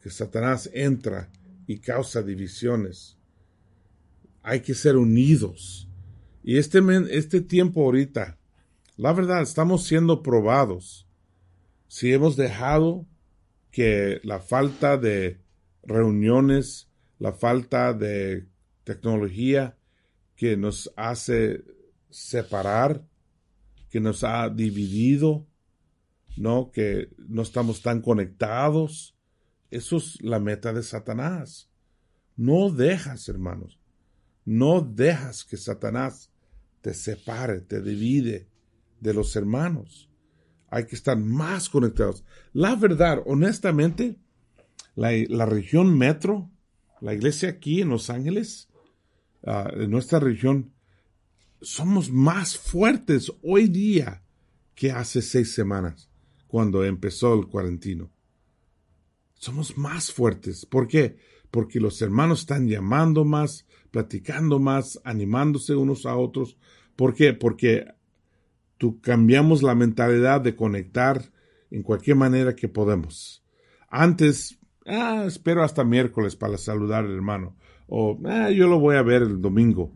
que 0.00 0.08
Satanás 0.08 0.70
entra 0.72 1.30
y 1.66 1.80
causa 1.80 2.22
divisiones. 2.22 3.18
Hay 4.42 4.60
que 4.60 4.72
ser 4.72 4.96
unidos. 4.96 5.86
Y 6.42 6.56
este, 6.56 6.80
este 7.10 7.42
tiempo 7.42 7.84
ahorita, 7.84 8.38
la 8.96 9.12
verdad, 9.12 9.42
estamos 9.42 9.84
siendo 9.84 10.22
probados. 10.22 11.06
Si 11.88 12.10
hemos 12.10 12.36
dejado 12.36 13.06
que 13.70 14.18
la 14.24 14.40
falta 14.40 14.96
de 14.96 15.42
reuniones, 15.82 16.88
la 17.18 17.34
falta 17.34 17.92
de 17.92 18.46
tecnología, 18.84 19.76
que 20.36 20.56
nos 20.56 20.92
hace 20.96 21.64
separar, 22.10 23.06
que 23.90 24.00
nos 24.00 24.24
ha 24.24 24.48
dividido, 24.48 25.46
¿no? 26.36 26.70
Que 26.70 27.10
no 27.18 27.42
estamos 27.42 27.82
tan 27.82 28.00
conectados. 28.00 29.16
Eso 29.70 29.96
es 29.96 30.20
la 30.22 30.40
meta 30.40 30.72
de 30.72 30.82
Satanás. 30.82 31.70
No 32.36 32.70
dejas, 32.70 33.28
hermanos, 33.28 33.78
no 34.44 34.80
dejas 34.80 35.44
que 35.44 35.56
Satanás 35.56 36.30
te 36.80 36.92
separe, 36.94 37.60
te 37.60 37.80
divide 37.80 38.48
de 39.00 39.14
los 39.14 39.36
hermanos. 39.36 40.10
Hay 40.68 40.86
que 40.86 40.96
estar 40.96 41.16
más 41.16 41.68
conectados. 41.68 42.24
La 42.52 42.74
verdad, 42.74 43.22
honestamente, 43.26 44.18
la, 44.96 45.46
región 45.46 45.96
metro, 45.96 46.50
la 47.00 47.14
iglesia 47.14 47.48
aquí 47.50 47.80
en 47.80 47.90
Los 47.90 48.10
Ángeles, 48.10 48.68
ah, 49.46 49.70
en 49.74 49.90
nuestra 49.90 50.18
región, 50.18 50.72
somos 51.60 52.10
más 52.10 52.58
fuertes 52.58 53.32
hoy 53.42 53.68
día 53.68 54.22
que 54.74 54.90
hace 54.90 55.22
seis 55.22 55.54
semanas, 55.54 56.10
cuando 56.46 56.84
empezó 56.84 57.34
el 57.34 57.46
cuarentino. 57.46 58.10
Somos 59.34 59.76
más 59.76 60.12
fuertes. 60.12 60.66
¿Por 60.66 60.88
qué? 60.88 61.18
Porque 61.50 61.80
los 61.80 62.00
hermanos 62.02 62.40
están 62.40 62.68
llamando 62.68 63.24
más, 63.24 63.66
platicando 63.90 64.58
más, 64.58 65.00
animándose 65.04 65.74
unos 65.74 66.06
a 66.06 66.16
otros. 66.16 66.56
¿Por 66.96 67.14
qué? 67.14 67.32
Porque 67.32 67.86
tú 68.78 69.00
cambiamos 69.00 69.62
la 69.62 69.74
mentalidad 69.74 70.40
de 70.40 70.56
conectar 70.56 71.30
en 71.70 71.82
cualquier 71.82 72.16
manera 72.16 72.54
que 72.54 72.68
podemos. 72.68 73.44
Antes, 73.88 74.58
ah, 74.86 75.24
espero 75.26 75.62
hasta 75.62 75.84
miércoles 75.84 76.36
para 76.36 76.58
saludar 76.58 77.04
al 77.04 77.14
hermano. 77.14 77.56
O, 77.86 78.18
ah, 78.24 78.50
yo 78.50 78.66
lo 78.66 78.78
voy 78.78 78.96
a 78.96 79.02
ver 79.02 79.22
el 79.22 79.40
domingo. 79.40 79.92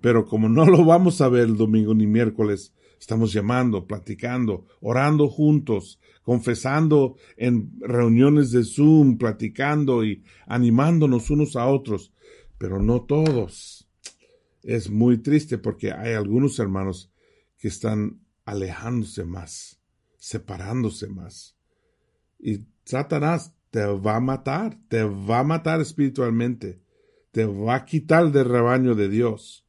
Pero 0.00 0.26
como 0.26 0.48
no 0.48 0.64
lo 0.66 0.84
vamos 0.84 1.20
a 1.20 1.28
ver 1.28 1.44
el 1.44 1.56
domingo 1.56 1.94
ni 1.94 2.06
miércoles, 2.06 2.74
estamos 2.98 3.32
llamando, 3.32 3.86
platicando, 3.86 4.66
orando 4.80 5.28
juntos, 5.28 6.00
confesando 6.22 7.16
en 7.36 7.72
reuniones 7.80 8.50
de 8.50 8.64
Zoom, 8.64 9.18
platicando 9.18 10.04
y 10.04 10.22
animándonos 10.46 11.30
unos 11.30 11.56
a 11.56 11.66
otros, 11.66 12.12
pero 12.58 12.82
no 12.82 13.02
todos. 13.02 13.88
Es 14.62 14.90
muy 14.90 15.18
triste 15.18 15.58
porque 15.58 15.92
hay 15.92 16.14
algunos 16.14 16.58
hermanos 16.58 17.12
que 17.58 17.68
están 17.68 18.20
alejándose 18.44 19.24
más, 19.24 19.80
separándose 20.16 21.08
más. 21.08 21.56
Y 22.38 22.64
Satanás 22.84 23.54
te 23.70 23.84
va 23.84 24.16
a 24.16 24.20
matar, 24.20 24.78
te 24.88 25.04
va 25.04 25.40
a 25.40 25.44
matar 25.44 25.80
espiritualmente, 25.80 26.80
te 27.36 27.44
va 27.44 27.74
a 27.74 27.84
quitar 27.84 28.32
del 28.32 28.46
rebaño 28.46 28.94
de 28.94 29.10
Dios. 29.10 29.66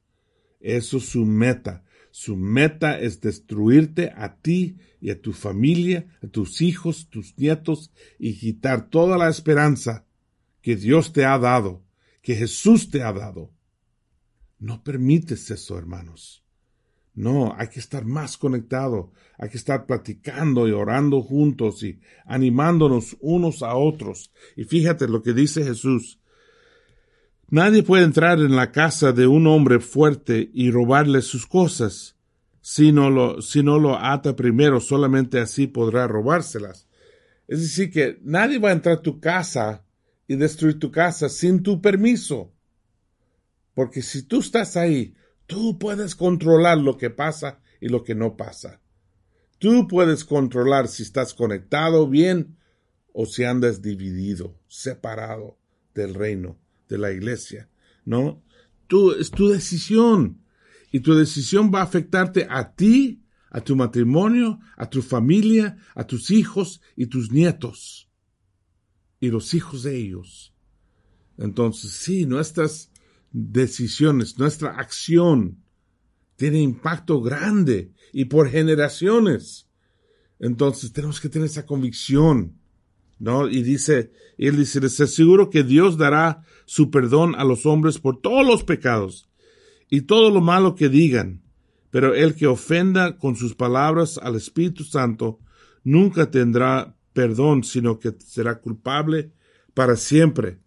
Eso 0.62 1.00
es 1.00 1.10
su 1.10 1.26
meta. 1.26 1.84
Su 2.12 2.38
meta 2.38 2.98
es 2.98 3.20
destruirte 3.20 4.14
a 4.16 4.38
ti 4.38 4.78
y 5.02 5.10
a 5.10 5.22
tu 5.22 5.34
familia, 5.34 6.08
a 6.24 6.28
tus 6.28 6.62
hijos, 6.62 7.10
tus 7.10 7.38
nietos 7.38 7.92
y 8.18 8.40
quitar 8.40 8.90
toda 8.90 9.18
la 9.18 9.28
esperanza 9.28 10.06
que 10.62 10.78
Dios 10.78 11.12
te 11.12 11.26
ha 11.26 11.38
dado, 11.40 11.84
que 12.22 12.36
Jesús 12.36 12.90
te 12.90 13.04
ha 13.04 13.12
dado. 13.12 13.52
No 14.60 14.82
permites 14.82 15.52
eso, 15.52 15.78
hermanos. 15.78 16.46
No, 17.16 17.54
hay 17.58 17.68
que 17.68 17.82
estar 17.82 18.06
más 18.06 18.38
conectado, 18.38 19.12
hay 19.38 19.50
que 19.50 19.58
estar 19.58 19.86
platicando 19.86 20.70
y 20.70 20.72
orando 20.72 21.22
juntos 21.22 21.84
y 21.84 22.00
animándonos 22.28 23.18
unos 23.20 23.62
a 23.62 23.76
otros. 23.76 24.32
Y 24.56 24.64
fíjate 24.64 25.10
lo 25.10 25.22
que 25.22 25.34
dice 25.34 25.66
Jesús. 25.66 26.22
Nadie 27.50 27.82
puede 27.82 28.04
entrar 28.04 28.40
en 28.40 28.58
la 28.58 28.74
casa 28.74 29.14
de 29.14 29.26
un 29.26 29.48
hombre 29.48 29.80
fuerte 29.80 30.52
y 30.54 30.70
robarle 30.70 31.22
sus 31.22 31.48
cosas. 31.48 32.18
Si 32.60 32.92
no 32.92 33.10
lo, 33.10 33.42
si 33.42 33.64
no 33.64 33.80
lo 33.80 33.98
ata 33.98 34.36
primero, 34.36 34.82
solamente 34.82 35.40
así 35.40 35.66
podrá 35.66 36.08
robárselas. 36.08 36.90
Es 37.48 37.62
decir, 37.62 37.90
que 37.90 38.20
nadie 38.22 38.60
va 38.60 38.70
a 38.70 38.74
entrar 38.74 38.98
a 38.98 39.02
tu 39.02 39.22
casa 39.22 39.86
y 40.28 40.36
destruir 40.36 40.78
tu 40.78 40.92
casa 40.92 41.30
sin 41.30 41.64
tu 41.64 41.82
permiso. 41.82 42.52
Porque 43.74 44.02
si 44.02 44.24
tú 44.24 44.42
estás 44.42 44.76
ahí, 44.76 45.16
tú 45.46 45.80
puedes 45.80 46.16
controlar 46.16 46.78
lo 46.80 46.98
que 46.98 47.10
pasa 47.10 47.62
y 47.80 47.88
lo 47.88 48.04
que 48.04 48.14
no 48.14 48.36
pasa. 48.36 48.82
Tú 49.58 49.88
puedes 49.88 50.26
controlar 50.26 50.90
si 50.90 51.04
estás 51.04 51.34
conectado 51.34 52.10
bien 52.10 52.58
o 53.14 53.26
si 53.26 53.46
andas 53.46 53.82
dividido, 53.82 54.60
separado 54.68 55.58
del 55.94 56.14
reino 56.14 56.58
de 56.88 56.98
la 56.98 57.12
iglesia, 57.12 57.70
¿no? 58.06 58.44
Tú, 58.88 59.12
es 59.12 59.32
tu 59.32 59.50
decisión. 59.50 60.42
Y 60.92 61.02
tu 61.02 61.14
decisión 61.14 61.72
va 61.74 61.82
a 61.82 61.84
afectarte 61.84 62.48
a 62.50 62.74
ti, 62.74 63.22
a 63.50 63.62
tu 63.62 63.76
matrimonio, 63.76 64.60
a 64.78 64.90
tu 64.90 65.02
familia, 65.02 65.78
a 65.96 66.06
tus 66.08 66.32
hijos 66.32 66.82
y 66.96 67.08
tus 67.08 67.32
nietos. 67.32 68.10
Y 69.20 69.30
los 69.30 69.54
hijos 69.54 69.84
de 69.84 69.98
ellos. 69.98 70.54
Entonces, 71.38 71.92
sí, 71.92 72.26
nuestras 72.26 72.92
decisiones, 73.32 74.40
nuestra 74.40 74.72
acción 74.72 75.64
tiene 76.36 76.62
impacto 76.62 77.22
grande 77.22 77.92
y 78.14 78.26
por 78.26 78.50
generaciones. 78.50 79.68
Entonces 80.40 80.94
tenemos 80.94 81.20
que 81.20 81.30
tener 81.30 81.48
esa 81.48 81.66
convicción 81.66 82.60
¿no? 83.20 83.48
Y 83.48 83.64
dice, 83.64 84.12
él 84.38 84.58
dice, 84.58 84.80
les 84.80 85.00
aseguro 85.00 85.50
que 85.50 85.64
Dios 85.64 85.98
dará 85.98 86.44
su 86.66 86.92
perdón 86.92 87.36
a 87.36 87.44
los 87.44 87.66
hombres 87.66 88.00
por 88.00 88.22
todos 88.22 88.46
los 88.46 88.64
pecados 88.64 89.30
y 89.90 90.02
todo 90.02 90.30
lo 90.30 90.42
malo 90.42 90.76
que 90.76 90.90
digan, 90.90 91.44
pero 91.90 92.14
el 92.14 92.36
que 92.36 92.48
ofenda 92.48 93.18
con 93.18 93.36
sus 93.36 93.56
palabras 93.56 94.20
al 94.22 94.36
Espíritu 94.36 94.84
Santo 94.84 95.40
nunca 95.84 96.30
tendrá 96.30 96.96
perdón, 97.14 97.64
sino 97.64 98.00
que 98.00 98.14
será 98.20 98.60
culpable 98.60 99.32
para 99.74 99.96
siempre. 99.96 100.60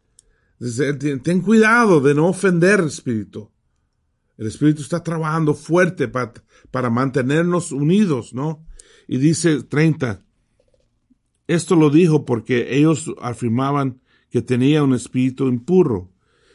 ten 1.22 1.40
cuidado 1.40 2.00
de 2.00 2.14
no 2.14 2.28
ofender 2.28 2.80
el 2.80 2.86
Espíritu. 2.86 3.50
El 4.36 4.46
Espíritu 4.46 4.80
está 4.80 5.02
trabajando 5.02 5.54
fuerte 5.54 6.08
para, 6.08 6.32
para 6.70 6.88
mantenernos 6.88 7.72
unidos, 7.72 8.32
¿no? 8.32 8.66
Y 9.06 9.18
dice 9.18 9.62
30, 9.62 10.24
esto 11.54 11.74
lo 11.74 11.90
dijo 11.90 12.24
porque 12.24 12.76
ellos 12.76 13.12
afirmaban 13.20 14.00
que 14.30 14.40
tenía 14.40 14.84
un 14.84 14.94
espíritu 14.94 15.48
impuro. 15.48 16.12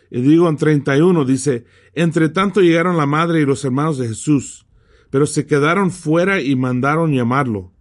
Y 0.10 0.22
digo 0.22 0.48
en 0.48 0.56
31, 0.56 1.26
dice, 1.26 1.66
entre 1.94 2.30
tanto 2.30 2.62
llegaron 2.62 2.96
la 2.96 3.06
madre 3.06 3.42
y 3.42 3.46
los 3.46 3.66
hermanos 3.66 3.98
de 3.98 4.08
Jesús, 4.08 4.66
pero 5.10 5.26
se 5.26 5.46
quedaron 5.46 5.92
fuera 5.92 6.42
y 6.42 6.56
mandaron 6.56 7.12
llamarlo. 7.12 7.74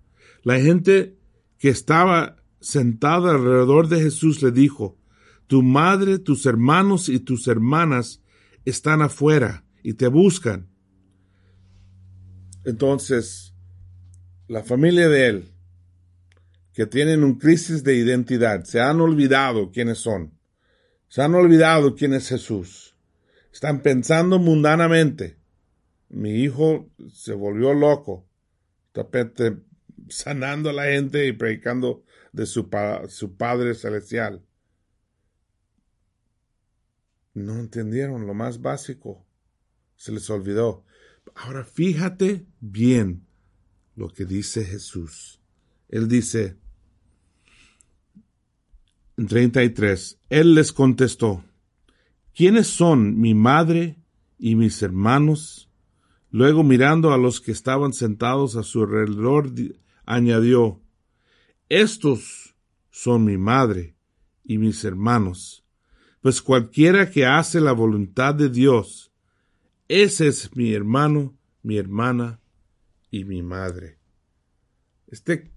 La 0.43 0.59
gente 0.59 1.17
que 1.57 1.69
estaba 1.69 2.43
sentada 2.61 3.31
alrededor 3.31 3.87
de 3.87 4.01
Jesús 4.01 4.43
le 4.43 4.51
dijo, 4.51 4.99
tu 5.47 5.63
madre, 5.63 6.19
tus 6.19 6.47
hermanos 6.47 7.09
y 7.09 7.21
tus 7.21 7.47
hermanas 7.47 8.25
están 8.65 9.03
afuera 9.03 9.65
y 9.85 9.95
te 9.95 10.09
buscan. 10.09 10.69
Entonces, 12.65 13.55
la 14.49 14.65
familia 14.65 15.09
de 15.09 15.29
él, 15.29 15.54
que 16.75 16.87
tienen 16.87 17.23
un 17.23 17.39
crisis 17.39 17.85
de 17.85 17.95
identidad, 17.95 18.65
se 18.65 18.81
han 18.81 19.01
olvidado 19.01 19.71
quiénes 19.71 19.99
son, 19.99 20.37
se 21.09 21.23
han 21.23 21.35
olvidado 21.37 21.95
quién 21.95 22.13
es 22.15 22.29
Jesús, 22.29 22.97
están 23.53 23.81
pensando 23.81 24.41
mundanamente. 24.41 25.39
Mi 26.09 26.43
hijo 26.43 26.91
se 27.13 27.33
volvió 27.33 27.73
loco, 27.73 28.27
tapete 28.93 29.57
sanando 30.09 30.71
a 30.71 30.73
la 30.73 30.85
gente 30.87 31.27
y 31.27 31.33
predicando 31.33 32.03
de 32.33 32.47
su, 32.47 32.69
su 33.09 33.37
Padre 33.37 33.75
Celestial. 33.75 34.45
No 37.35 37.59
entendieron 37.61 38.27
lo 38.27 38.35
más 38.35 38.61
básico, 38.61 39.25
se 39.95 40.11
les 40.11 40.29
olvidó. 40.29 40.85
Ahora 41.37 41.65
fíjate 41.65 42.47
bien 42.61 43.27
lo 43.95 44.09
que 44.09 44.25
dice 44.25 44.65
Jesús. 44.65 45.41
Él 45.89 46.09
dice, 46.09 46.57
33. 49.17 50.19
Él 50.29 50.55
les 50.55 50.73
contestó, 50.73 51.45
¿quiénes 52.35 52.67
son 52.67 53.21
mi 53.21 53.35
madre 53.35 53.97
y 54.39 54.57
mis 54.57 54.83
hermanos? 54.83 55.71
Luego 56.31 56.65
mirando 56.65 57.13
a 57.13 57.19
los 57.19 57.41
que 57.41 57.53
estaban 57.53 57.93
sentados 57.93 58.57
a 58.57 58.63
su 58.63 58.83
alrededor, 58.83 59.53
añadió, 60.05 60.81
Estos 61.69 62.57
son 62.91 63.25
mi 63.25 63.39
madre 63.39 63.95
y 64.43 64.59
mis 64.59 64.85
hermanos, 64.85 65.65
pues 66.21 66.43
cualquiera 66.43 67.11
que 67.11 67.25
hace 67.27 67.61
la 67.61 67.73
voluntad 67.73 68.35
de 68.35 68.49
Dios, 68.49 69.13
ese 69.89 70.29
es 70.29 70.57
mi 70.57 70.73
hermano, 70.73 71.37
mi 71.63 71.77
hermana 71.77 72.41
y 73.11 73.25
mi 73.25 73.43
madre. 73.43 73.99
Este 75.07 75.53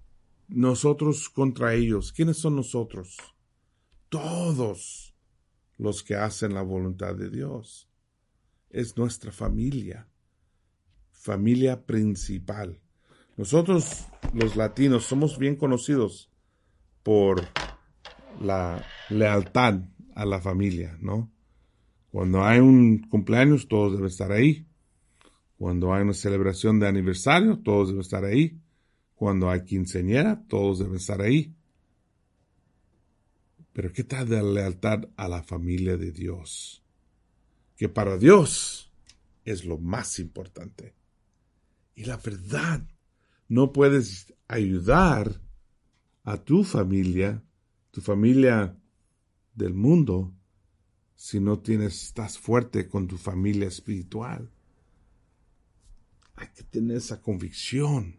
nosotros 0.48 1.28
contra 1.28 1.74
ellos. 1.74 2.12
¿Quiénes 2.12 2.38
son 2.38 2.56
nosotros? 2.56 3.16
Todos 4.08 5.14
los 5.76 6.02
que 6.02 6.16
hacen 6.16 6.54
la 6.54 6.62
voluntad 6.62 7.14
de 7.14 7.30
Dios. 7.30 7.88
Es 8.70 8.96
nuestra 8.96 9.32
familia, 9.32 10.08
familia 11.12 11.86
principal. 11.86 12.80
Nosotros, 13.36 14.06
los 14.34 14.56
latinos, 14.56 15.04
somos 15.04 15.38
bien 15.38 15.56
conocidos 15.56 16.30
por 17.02 17.42
la 18.40 18.84
lealtad 19.08 19.80
a 20.14 20.26
la 20.26 20.40
familia, 20.40 20.98
¿no? 21.00 21.32
Cuando 22.10 22.44
hay 22.44 22.58
un 22.58 22.98
cumpleaños, 23.08 23.68
todos 23.68 23.92
deben 23.92 24.08
estar 24.08 24.32
ahí. 24.32 24.66
Cuando 25.56 25.92
hay 25.92 26.02
una 26.02 26.14
celebración 26.14 26.80
de 26.80 26.88
aniversario, 26.88 27.58
todos 27.58 27.88
deben 27.88 28.00
estar 28.00 28.24
ahí. 28.24 28.60
Cuando 29.14 29.50
hay 29.50 29.64
quinceañera, 29.64 30.44
todos 30.48 30.78
deben 30.78 30.96
estar 30.96 31.20
ahí. 31.20 31.54
Pero 33.78 33.92
¿qué 33.92 34.02
tal 34.02 34.28
la 34.30 34.42
lealtad 34.42 35.08
a 35.16 35.28
la 35.28 35.40
familia 35.44 35.96
de 35.96 36.10
Dios? 36.10 36.82
Que 37.76 37.88
para 37.88 38.18
Dios 38.18 38.90
es 39.44 39.64
lo 39.64 39.78
más 39.78 40.18
importante. 40.18 40.96
Y 41.94 42.04
la 42.04 42.16
verdad, 42.16 42.84
no 43.46 43.72
puedes 43.72 44.34
ayudar 44.48 45.40
a 46.24 46.38
tu 46.38 46.64
familia, 46.64 47.44
tu 47.92 48.00
familia 48.00 48.76
del 49.54 49.74
mundo, 49.74 50.34
si 51.14 51.38
no 51.38 51.60
tienes, 51.60 52.02
estás 52.02 52.36
fuerte 52.36 52.88
con 52.88 53.06
tu 53.06 53.16
familia 53.16 53.68
espiritual. 53.68 54.50
Hay 56.34 56.48
que 56.48 56.64
tener 56.64 56.96
esa 56.96 57.22
convicción 57.22 58.18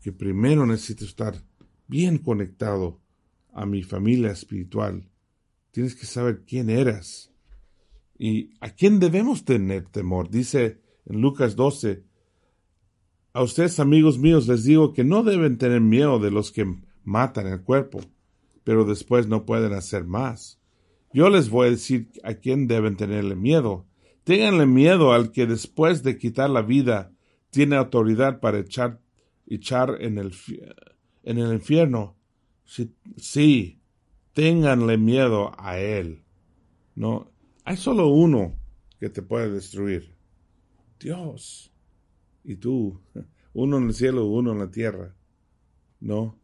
que 0.00 0.10
primero 0.10 0.66
necesito 0.66 1.04
estar 1.04 1.40
bien 1.86 2.18
conectado 2.18 3.05
a 3.56 3.64
mi 3.64 3.82
familia 3.82 4.30
espiritual. 4.30 5.08
Tienes 5.70 5.94
que 5.94 6.04
saber 6.04 6.44
quién 6.46 6.68
eres 6.68 7.32
y 8.18 8.50
a 8.60 8.68
quién 8.70 9.00
debemos 9.00 9.46
tener 9.46 9.86
temor. 9.88 10.28
Dice 10.28 10.82
en 11.06 11.22
Lucas 11.22 11.56
12, 11.56 12.04
a 13.32 13.42
ustedes 13.42 13.80
amigos 13.80 14.18
míos 14.18 14.46
les 14.46 14.64
digo 14.64 14.92
que 14.92 15.04
no 15.04 15.22
deben 15.22 15.56
tener 15.56 15.80
miedo 15.80 16.18
de 16.18 16.30
los 16.30 16.52
que 16.52 16.66
matan 17.02 17.46
el 17.46 17.62
cuerpo, 17.62 18.00
pero 18.62 18.84
después 18.84 19.26
no 19.26 19.46
pueden 19.46 19.72
hacer 19.72 20.04
más. 20.04 20.60
Yo 21.14 21.30
les 21.30 21.48
voy 21.48 21.68
a 21.68 21.70
decir 21.70 22.10
a 22.24 22.34
quién 22.34 22.66
deben 22.66 22.96
tenerle 22.96 23.36
miedo. 23.36 23.86
Ténganle 24.24 24.66
miedo 24.66 25.14
al 25.14 25.32
que 25.32 25.46
después 25.46 26.02
de 26.02 26.18
quitar 26.18 26.50
la 26.50 26.60
vida 26.60 27.10
tiene 27.48 27.76
autoridad 27.76 28.38
para 28.40 28.58
echar, 28.58 29.00
echar 29.46 29.96
en, 30.00 30.18
el, 30.18 30.34
en 31.22 31.38
el 31.38 31.54
infierno. 31.54 32.15
Sí, 32.66 32.92
sí, 33.16 33.80
ténganle 34.34 34.98
miedo 34.98 35.52
a 35.56 35.78
él. 35.78 36.24
No, 36.96 37.32
hay 37.64 37.76
solo 37.76 38.08
uno 38.08 38.58
que 38.98 39.08
te 39.08 39.22
puede 39.22 39.50
destruir. 39.50 40.14
Dios. 40.98 41.72
Y 42.44 42.56
tú, 42.56 43.00
uno 43.54 43.78
en 43.78 43.84
el 43.84 43.94
cielo, 43.94 44.26
uno 44.26 44.52
en 44.52 44.58
la 44.58 44.70
tierra. 44.70 45.16
No. 46.00 46.38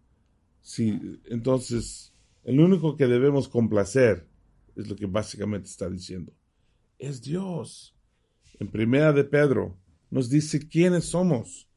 Sí, 0.60 1.20
entonces, 1.26 2.14
el 2.44 2.60
único 2.60 2.96
que 2.96 3.08
debemos 3.08 3.48
complacer 3.48 4.28
es 4.76 4.88
lo 4.88 4.94
que 4.94 5.06
básicamente 5.06 5.68
está 5.68 5.90
diciendo. 5.90 6.32
Es 6.98 7.20
Dios. 7.20 7.96
En 8.60 8.68
primera 8.68 9.12
de 9.12 9.24
Pedro 9.24 9.76
nos 10.08 10.30
dice 10.30 10.68
quiénes 10.68 11.06
somos. 11.06 11.68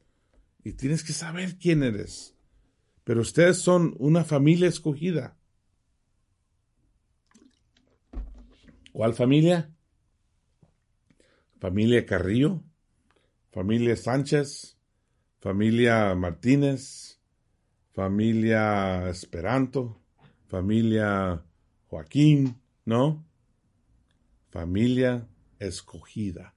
Y 0.62 0.72
tienes 0.72 1.02
que 1.02 1.12
saber 1.12 1.58
quién 1.58 1.82
eres 1.82 2.35
pero 3.06 3.20
ustedes 3.20 3.58
son 3.58 3.94
una 4.00 4.24
familia 4.24 4.68
escogida. 4.68 5.36
¿Cuál 8.92 9.14
familia? 9.14 9.72
Familia 11.60 12.04
Carrillo, 12.04 12.64
familia 13.52 13.94
Sánchez, 13.94 14.76
familia 15.38 16.16
Martínez, 16.16 17.20
familia 17.92 19.08
Esperanto, 19.08 20.00
familia 20.48 21.44
Joaquín, 21.86 22.60
¿no? 22.84 23.24
Familia 24.50 25.28
escogida. 25.60 26.56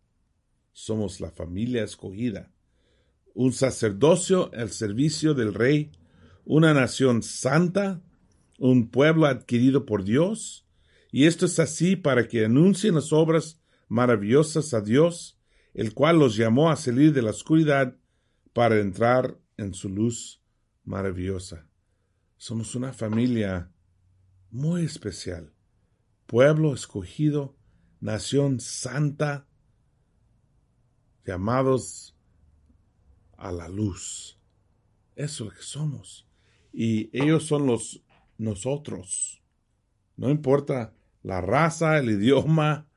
Somos 0.73 1.21
la 1.21 1.29
familia 1.29 1.83
escogida. 1.83 2.51
Un 3.35 3.53
sacerdocio 3.53 4.49
al 4.55 4.71
servicio 4.71 5.35
del 5.35 5.53
rey 5.53 5.91
una 6.45 6.73
nación 6.73 7.23
santa, 7.23 8.01
un 8.57 8.89
pueblo 8.89 9.25
adquirido 9.25 9.85
por 9.85 10.03
Dios, 10.03 10.65
y 11.11 11.25
esto 11.25 11.45
es 11.45 11.59
así 11.59 11.95
para 11.95 12.27
que 12.27 12.45
anuncien 12.45 12.95
las 12.95 13.11
obras 13.13 13.61
maravillosas 13.87 14.73
a 14.73 14.81
Dios, 14.81 15.39
el 15.73 15.93
cual 15.93 16.19
los 16.19 16.35
llamó 16.35 16.69
a 16.69 16.75
salir 16.75 17.13
de 17.13 17.21
la 17.21 17.31
oscuridad 17.31 17.97
para 18.53 18.79
entrar 18.79 19.39
en 19.57 19.73
su 19.73 19.89
luz 19.89 20.41
maravillosa. 20.83 21.67
Somos 22.37 22.75
una 22.75 22.93
familia 22.93 23.71
muy 24.51 24.83
especial, 24.83 25.53
pueblo 26.25 26.73
escogido, 26.73 27.57
nación 27.99 28.59
santa, 28.59 29.47
llamados 31.25 32.15
a 33.37 33.51
la 33.51 33.67
luz. 33.67 34.39
Eso 35.15 35.43
es 35.43 35.49
lo 35.49 35.55
que 35.55 35.63
somos 35.63 36.28
y 36.71 37.09
ellos 37.17 37.45
son 37.45 37.65
los 37.65 38.03
nosotros. 38.37 39.41
No 40.17 40.29
importa 40.29 40.93
la 41.23 41.41
raza, 41.41 41.97
el 41.97 42.09
idioma, 42.09 42.87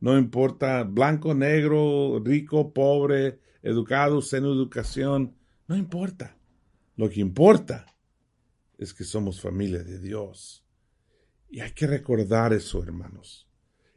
no 0.00 0.18
importa 0.18 0.82
blanco, 0.84 1.34
negro, 1.34 2.20
rico, 2.24 2.72
pobre, 2.72 3.40
educado, 3.62 4.20
sin 4.20 4.44
educación, 4.44 5.34
no 5.66 5.76
importa. 5.76 6.36
Lo 6.96 7.08
que 7.08 7.20
importa 7.20 7.86
es 8.78 8.92
que 8.92 9.04
somos 9.04 9.40
familia 9.40 9.82
de 9.82 9.98
Dios. 9.98 10.64
Y 11.50 11.60
hay 11.60 11.72
que 11.72 11.86
recordar 11.86 12.52
eso, 12.52 12.82
hermanos, 12.82 13.48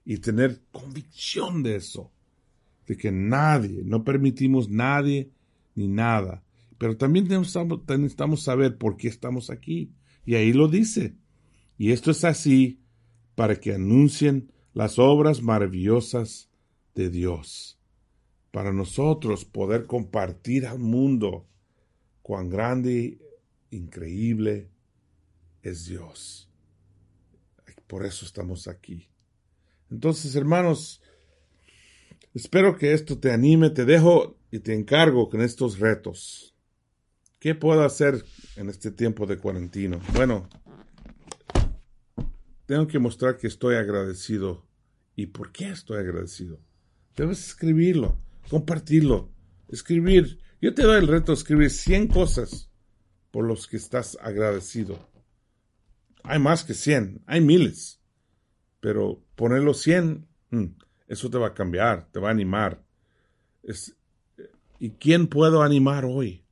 y 0.06 0.18
tener 0.20 0.62
convicción 0.72 1.64
de 1.64 1.76
eso, 1.76 2.12
de 2.86 2.96
que 2.96 3.12
nadie, 3.12 3.82
no 3.84 4.04
permitimos 4.04 4.70
nadie 4.70 5.32
ni 5.76 5.88
nada 5.88 6.44
pero 6.78 6.98
también 6.98 7.28
necesitamos 7.28 8.44
saber 8.44 8.78
por 8.78 8.98
qué 8.98 9.08
estamos 9.08 9.50
aquí. 9.50 9.92
Y 10.26 10.36
ahí 10.36 10.54
lo 10.54 10.68
dice. 10.68 11.16
Y 11.78 11.92
esto 11.92 12.12
es 12.12 12.24
así 12.24 12.82
para 13.36 13.60
que 13.60 13.74
anuncien 13.74 14.52
las 14.74 15.00
obras 15.00 15.42
maravillosas 15.42 16.50
de 16.96 17.10
Dios. 17.10 17.80
Para 18.52 18.74
nosotros 18.74 19.46
poder 19.46 19.86
compartir 19.86 20.66
al 20.66 20.80
mundo 20.80 21.48
cuán 22.22 22.50
grande, 22.50 23.20
increíble 23.72 24.70
es 25.62 25.86
Dios. 25.86 26.50
Por 27.88 28.06
eso 28.06 28.26
estamos 28.26 28.68
aquí. 28.68 29.08
Entonces, 29.90 30.36
hermanos, 30.36 31.02
espero 32.34 32.76
que 32.76 32.94
esto 32.94 33.18
te 33.18 33.32
anime, 33.32 33.70
te 33.70 33.86
dejo 33.86 34.38
y 34.52 34.60
te 34.60 34.74
encargo 34.74 35.30
con 35.30 35.42
estos 35.42 35.80
retos. 35.80 36.57
¿Qué 37.40 37.54
puedo 37.54 37.84
hacer 37.84 38.26
en 38.56 38.70
este 38.70 38.90
tiempo 38.90 39.28
de 39.28 39.38
cuarentino? 39.38 40.02
Bueno, 40.14 40.50
tengo 42.66 42.88
que 42.88 42.98
mostrar 42.98 43.38
que 43.38 43.46
estoy 43.46 43.76
agradecido. 43.76 44.66
¿Y 45.16 45.28
por 45.28 45.52
qué 45.52 45.70
estoy 45.70 46.00
agradecido? 46.00 46.60
Debes 47.16 47.48
escribirlo, 47.48 48.20
compartirlo, 48.50 49.32
escribir. 49.70 50.40
Yo 50.62 50.74
te 50.74 50.82
doy 50.82 50.98
el 50.98 51.08
reto 51.08 51.32
de 51.32 51.38
escribir 51.38 51.70
100 51.70 52.08
cosas 52.08 52.72
por 53.30 53.46
los 53.46 53.68
que 53.68 53.78
estás 53.78 54.18
agradecido. 54.20 55.10
Hay 56.24 56.40
más 56.40 56.64
que 56.64 56.74
100, 56.74 57.24
hay 57.28 57.42
miles. 57.42 58.02
Pero 58.80 59.24
ponerlo 59.36 59.76
100, 59.76 60.28
mm, 60.50 60.66
eso 61.08 61.30
te 61.30 61.38
va 61.38 61.48
a 61.48 61.54
cambiar, 61.54 62.10
te 62.12 62.20
va 62.20 62.30
a 62.30 62.32
animar. 62.32 62.84
¿Y 64.80 64.92
quién 64.92 65.28
puedo 65.28 65.62
animar 65.62 66.06
hoy? 66.06 66.47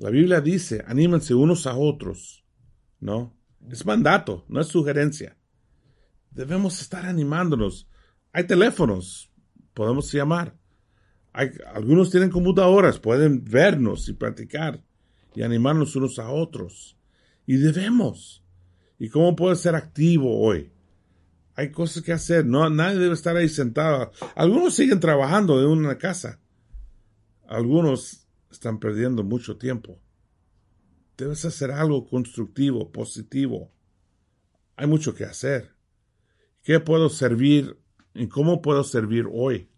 La 0.00 0.08
Biblia 0.08 0.40
dice, 0.40 0.82
anímense 0.86 1.34
unos 1.34 1.66
a 1.66 1.76
otros, 1.76 2.42
¿no? 3.00 3.36
Es 3.68 3.84
mandato, 3.84 4.46
no 4.48 4.62
es 4.62 4.68
sugerencia. 4.68 5.36
Debemos 6.30 6.80
estar 6.80 7.04
animándonos. 7.04 7.86
Hay 8.32 8.44
teléfonos, 8.44 9.30
podemos 9.74 10.10
llamar. 10.10 10.56
Hay, 11.34 11.50
algunos 11.74 12.10
tienen 12.10 12.30
computadoras, 12.30 12.98
pueden 12.98 13.44
vernos 13.44 14.08
y 14.08 14.14
practicar 14.14 14.82
y 15.34 15.42
animarnos 15.42 15.94
unos 15.96 16.18
a 16.18 16.30
otros. 16.30 16.96
Y 17.44 17.58
debemos. 17.58 18.42
¿Y 18.98 19.10
cómo 19.10 19.36
puede 19.36 19.56
ser 19.56 19.74
activo 19.74 20.40
hoy? 20.40 20.72
Hay 21.56 21.72
cosas 21.72 22.02
que 22.02 22.14
hacer, 22.14 22.46
no, 22.46 22.70
nadie 22.70 22.98
debe 22.98 23.12
estar 23.12 23.36
ahí 23.36 23.50
sentado. 23.50 24.12
Algunos 24.34 24.72
siguen 24.72 24.98
trabajando 24.98 25.60
en 25.60 25.66
una 25.66 25.98
casa. 25.98 26.40
Algunos 27.46 28.29
están 28.50 28.80
perdiendo 28.80 29.22
mucho 29.22 29.56
tiempo. 29.56 30.00
Debes 31.16 31.44
hacer 31.44 31.70
algo 31.70 32.06
constructivo, 32.06 32.90
positivo. 32.90 33.72
Hay 34.76 34.86
mucho 34.86 35.14
que 35.14 35.24
hacer. 35.24 35.74
¿Qué 36.62 36.80
puedo 36.80 37.08
servir 37.08 37.78
y 38.14 38.28
cómo 38.28 38.62
puedo 38.62 38.84
servir 38.84 39.26
hoy? 39.30 39.70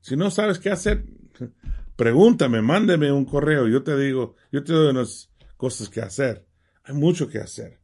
Si 0.00 0.16
no 0.16 0.30
sabes 0.30 0.58
qué 0.58 0.70
hacer, 0.70 1.06
pregúntame, 1.96 2.62
mándeme 2.62 3.12
un 3.12 3.24
correo. 3.24 3.68
Yo 3.68 3.82
te 3.82 3.96
digo, 3.96 4.34
yo 4.50 4.64
te 4.64 4.72
doy 4.72 4.90
unas 4.90 5.30
cosas 5.56 5.88
que 5.88 6.00
hacer. 6.00 6.46
Hay 6.82 6.94
mucho 6.94 7.28
que 7.28 7.38
hacer. 7.38 7.80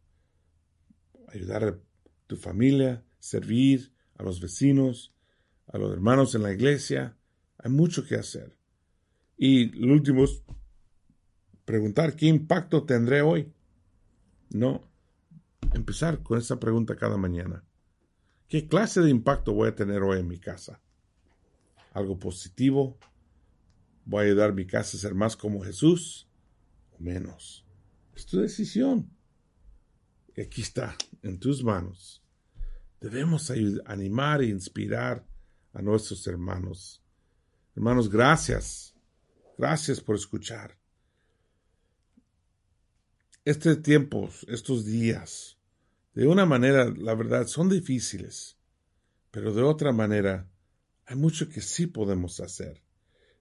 Ayudar 1.29 1.65
a 1.65 1.79
tu 2.27 2.37
familia, 2.37 3.05
servir 3.21 3.93
a 4.17 4.25
los 4.25 4.41
vecinos, 4.41 5.15
a 5.67 5.79
los 5.79 5.93
hermanos 5.93 6.35
en 6.35 6.43
la 6.43 6.53
iglesia. 6.53 7.17
Hay 7.59 7.71
mucho 7.71 8.05
que 8.05 8.17
hacer. 8.17 8.58
Y 9.39 9.67
lo 9.71 9.95
último 9.95 10.25
es 10.25 10.43
preguntar 11.65 12.17
qué 12.17 12.27
impacto 12.27 12.85
tendré 12.85 13.23
hoy. 13.23 13.53
No, 14.51 14.83
empezar 15.73 16.23
con 16.23 16.39
esa 16.39 16.59
pregunta 16.59 16.97
cada 16.97 17.17
mañana. 17.17 17.65
¿Qué 18.49 18.67
clase 18.67 19.01
de 19.01 19.11
impacto 19.11 19.53
voy 19.53 19.69
a 19.69 19.75
tener 19.77 20.03
hoy 20.03 20.19
en 20.19 20.27
mi 20.27 20.39
casa? 20.39 20.81
¿Algo 21.93 22.19
positivo? 22.19 22.99
¿Voy 24.05 24.21
a 24.23 24.27
ayudar 24.27 24.51
a 24.51 24.55
mi 24.55 24.67
casa 24.67 24.97
a 24.97 25.01
ser 25.01 25.15
más 25.15 25.37
como 25.37 25.63
Jesús 25.63 26.29
o 26.99 27.03
menos? 27.03 27.65
Es 28.17 28.27
tu 28.27 28.41
decisión. 28.41 29.11
Aquí 30.37 30.63
está, 30.63 30.97
en 31.23 31.39
tus 31.39 31.63
manos. 31.63 32.23
Debemos 33.01 33.53
animar 33.85 34.41
e 34.43 34.47
inspirar 34.47 35.25
a 35.73 35.83
nuestros 35.83 36.27
hermanos. 36.27 37.03
Hermanos, 37.77 38.09
gracias. 38.09 38.88
Gracias 39.59 40.01
por 40.01 40.15
escuchar. 40.15 40.79
Este 43.45 43.75
tiempo, 43.75 44.31
estos 44.47 44.85
días, 44.85 45.59
de 46.15 46.29
una 46.29 46.47
manera, 46.47 46.89
la 46.97 47.17
verdad, 47.17 47.49
son 47.49 47.69
difíciles, 47.69 48.57
pero 49.33 49.53
de 49.53 49.63
otra 49.63 49.91
manera, 49.91 50.49
hay 51.07 51.17
mucho 51.17 51.49
que 51.49 51.61
sí 51.61 51.89
podemos 51.89 52.39
hacer. 52.39 52.85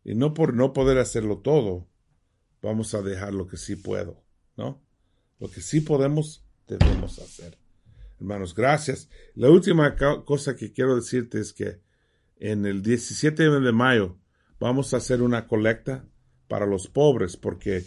Y 0.04 0.16
no 0.16 0.34
por 0.34 0.56
no 0.56 0.74
poder 0.74 0.98
hacerlo 0.98 1.40
todo, 1.40 1.88
vamos 2.64 2.96
a 2.96 3.04
dejar 3.04 3.36
lo 3.36 3.46
que 3.46 3.58
sí 3.58 3.76
puedo, 3.76 4.24
¿no? 4.56 4.82
Lo 5.40 5.52
que 5.52 5.62
sí 5.62 5.82
podemos, 5.82 6.44
debemos 6.68 7.20
hacer. 7.20 7.60
Hermanos, 8.20 8.56
gracias. 8.56 9.08
La 9.36 9.52
última 9.52 9.96
cosa 10.26 10.56
que 10.56 10.74
quiero 10.74 10.96
decirte 10.96 11.40
es 11.40 11.54
que 11.54 11.80
en 12.38 12.66
el 12.66 12.82
17 12.82 13.52
de 13.60 13.72
mayo 13.72 14.18
vamos 14.60 14.94
a 14.94 14.98
hacer 14.98 15.22
una 15.22 15.48
colecta 15.48 16.06
para 16.48 16.66
los 16.66 16.88
pobres, 16.88 17.38
porque 17.38 17.84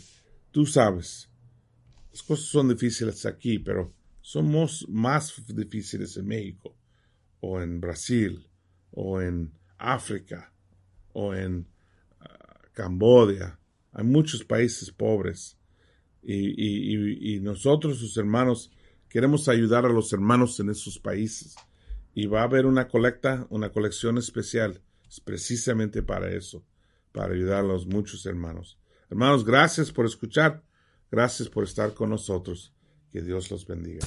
tú 0.51 0.67
sabes, 0.67 1.31
las 2.11 2.23
cosas 2.23 2.47
son 2.47 2.69
difíciles 2.69 3.27
aquí, 3.27 3.59
pero 3.59 3.95
somos 4.21 4.87
más 4.89 5.43
difíciles 5.49 6.17
en 6.17 6.27
México, 6.27 6.77
o 7.41 7.61
en 7.61 7.81
Brasil, 7.81 8.49
o 8.93 9.21
en 9.21 9.53
África, 9.79 10.53
o 11.13 11.35
en 11.35 11.67
uh, 12.21 12.73
Cambodia. 12.73 13.59
Hay 13.93 14.05
muchos 14.05 14.45
países 14.45 14.91
pobres. 14.91 15.57
Y, 16.23 17.35
y 17.35 17.41
nosotros, 17.41 17.99
sus 17.99 18.17
hermanos, 18.19 18.71
queremos 19.09 19.49
ayudar 19.49 19.87
a 19.87 19.89
los 19.89 20.13
hermanos 20.13 20.61
en 20.61 20.69
esos 20.69 20.99
países. 20.99 21.57
Y 22.15 22.27
va 22.27 22.43
a 22.43 22.45
haber 22.45 22.67
una 22.67 22.89
colecta, 22.89 23.47
una 23.49 23.73
colección 23.73 24.19
especial, 24.19 24.83
precisamente 25.19 26.03
para 26.03 26.31
eso, 26.31 26.63
para 27.11 27.33
ayudar 27.33 27.65
a 27.65 27.67
los 27.67 27.87
muchos 27.87 28.27
hermanos. 28.27 28.79
Hermanos, 29.09 29.45
gracias 29.45 29.91
por 29.91 30.07
escuchar, 30.07 30.63
gracias 31.11 31.49
por 31.49 31.65
estar 31.65 31.95
con 31.95 32.11
nosotros. 32.11 32.73
Que 33.11 33.23
Dios 33.23 33.51
los 33.51 33.67
bendiga. 33.67 34.07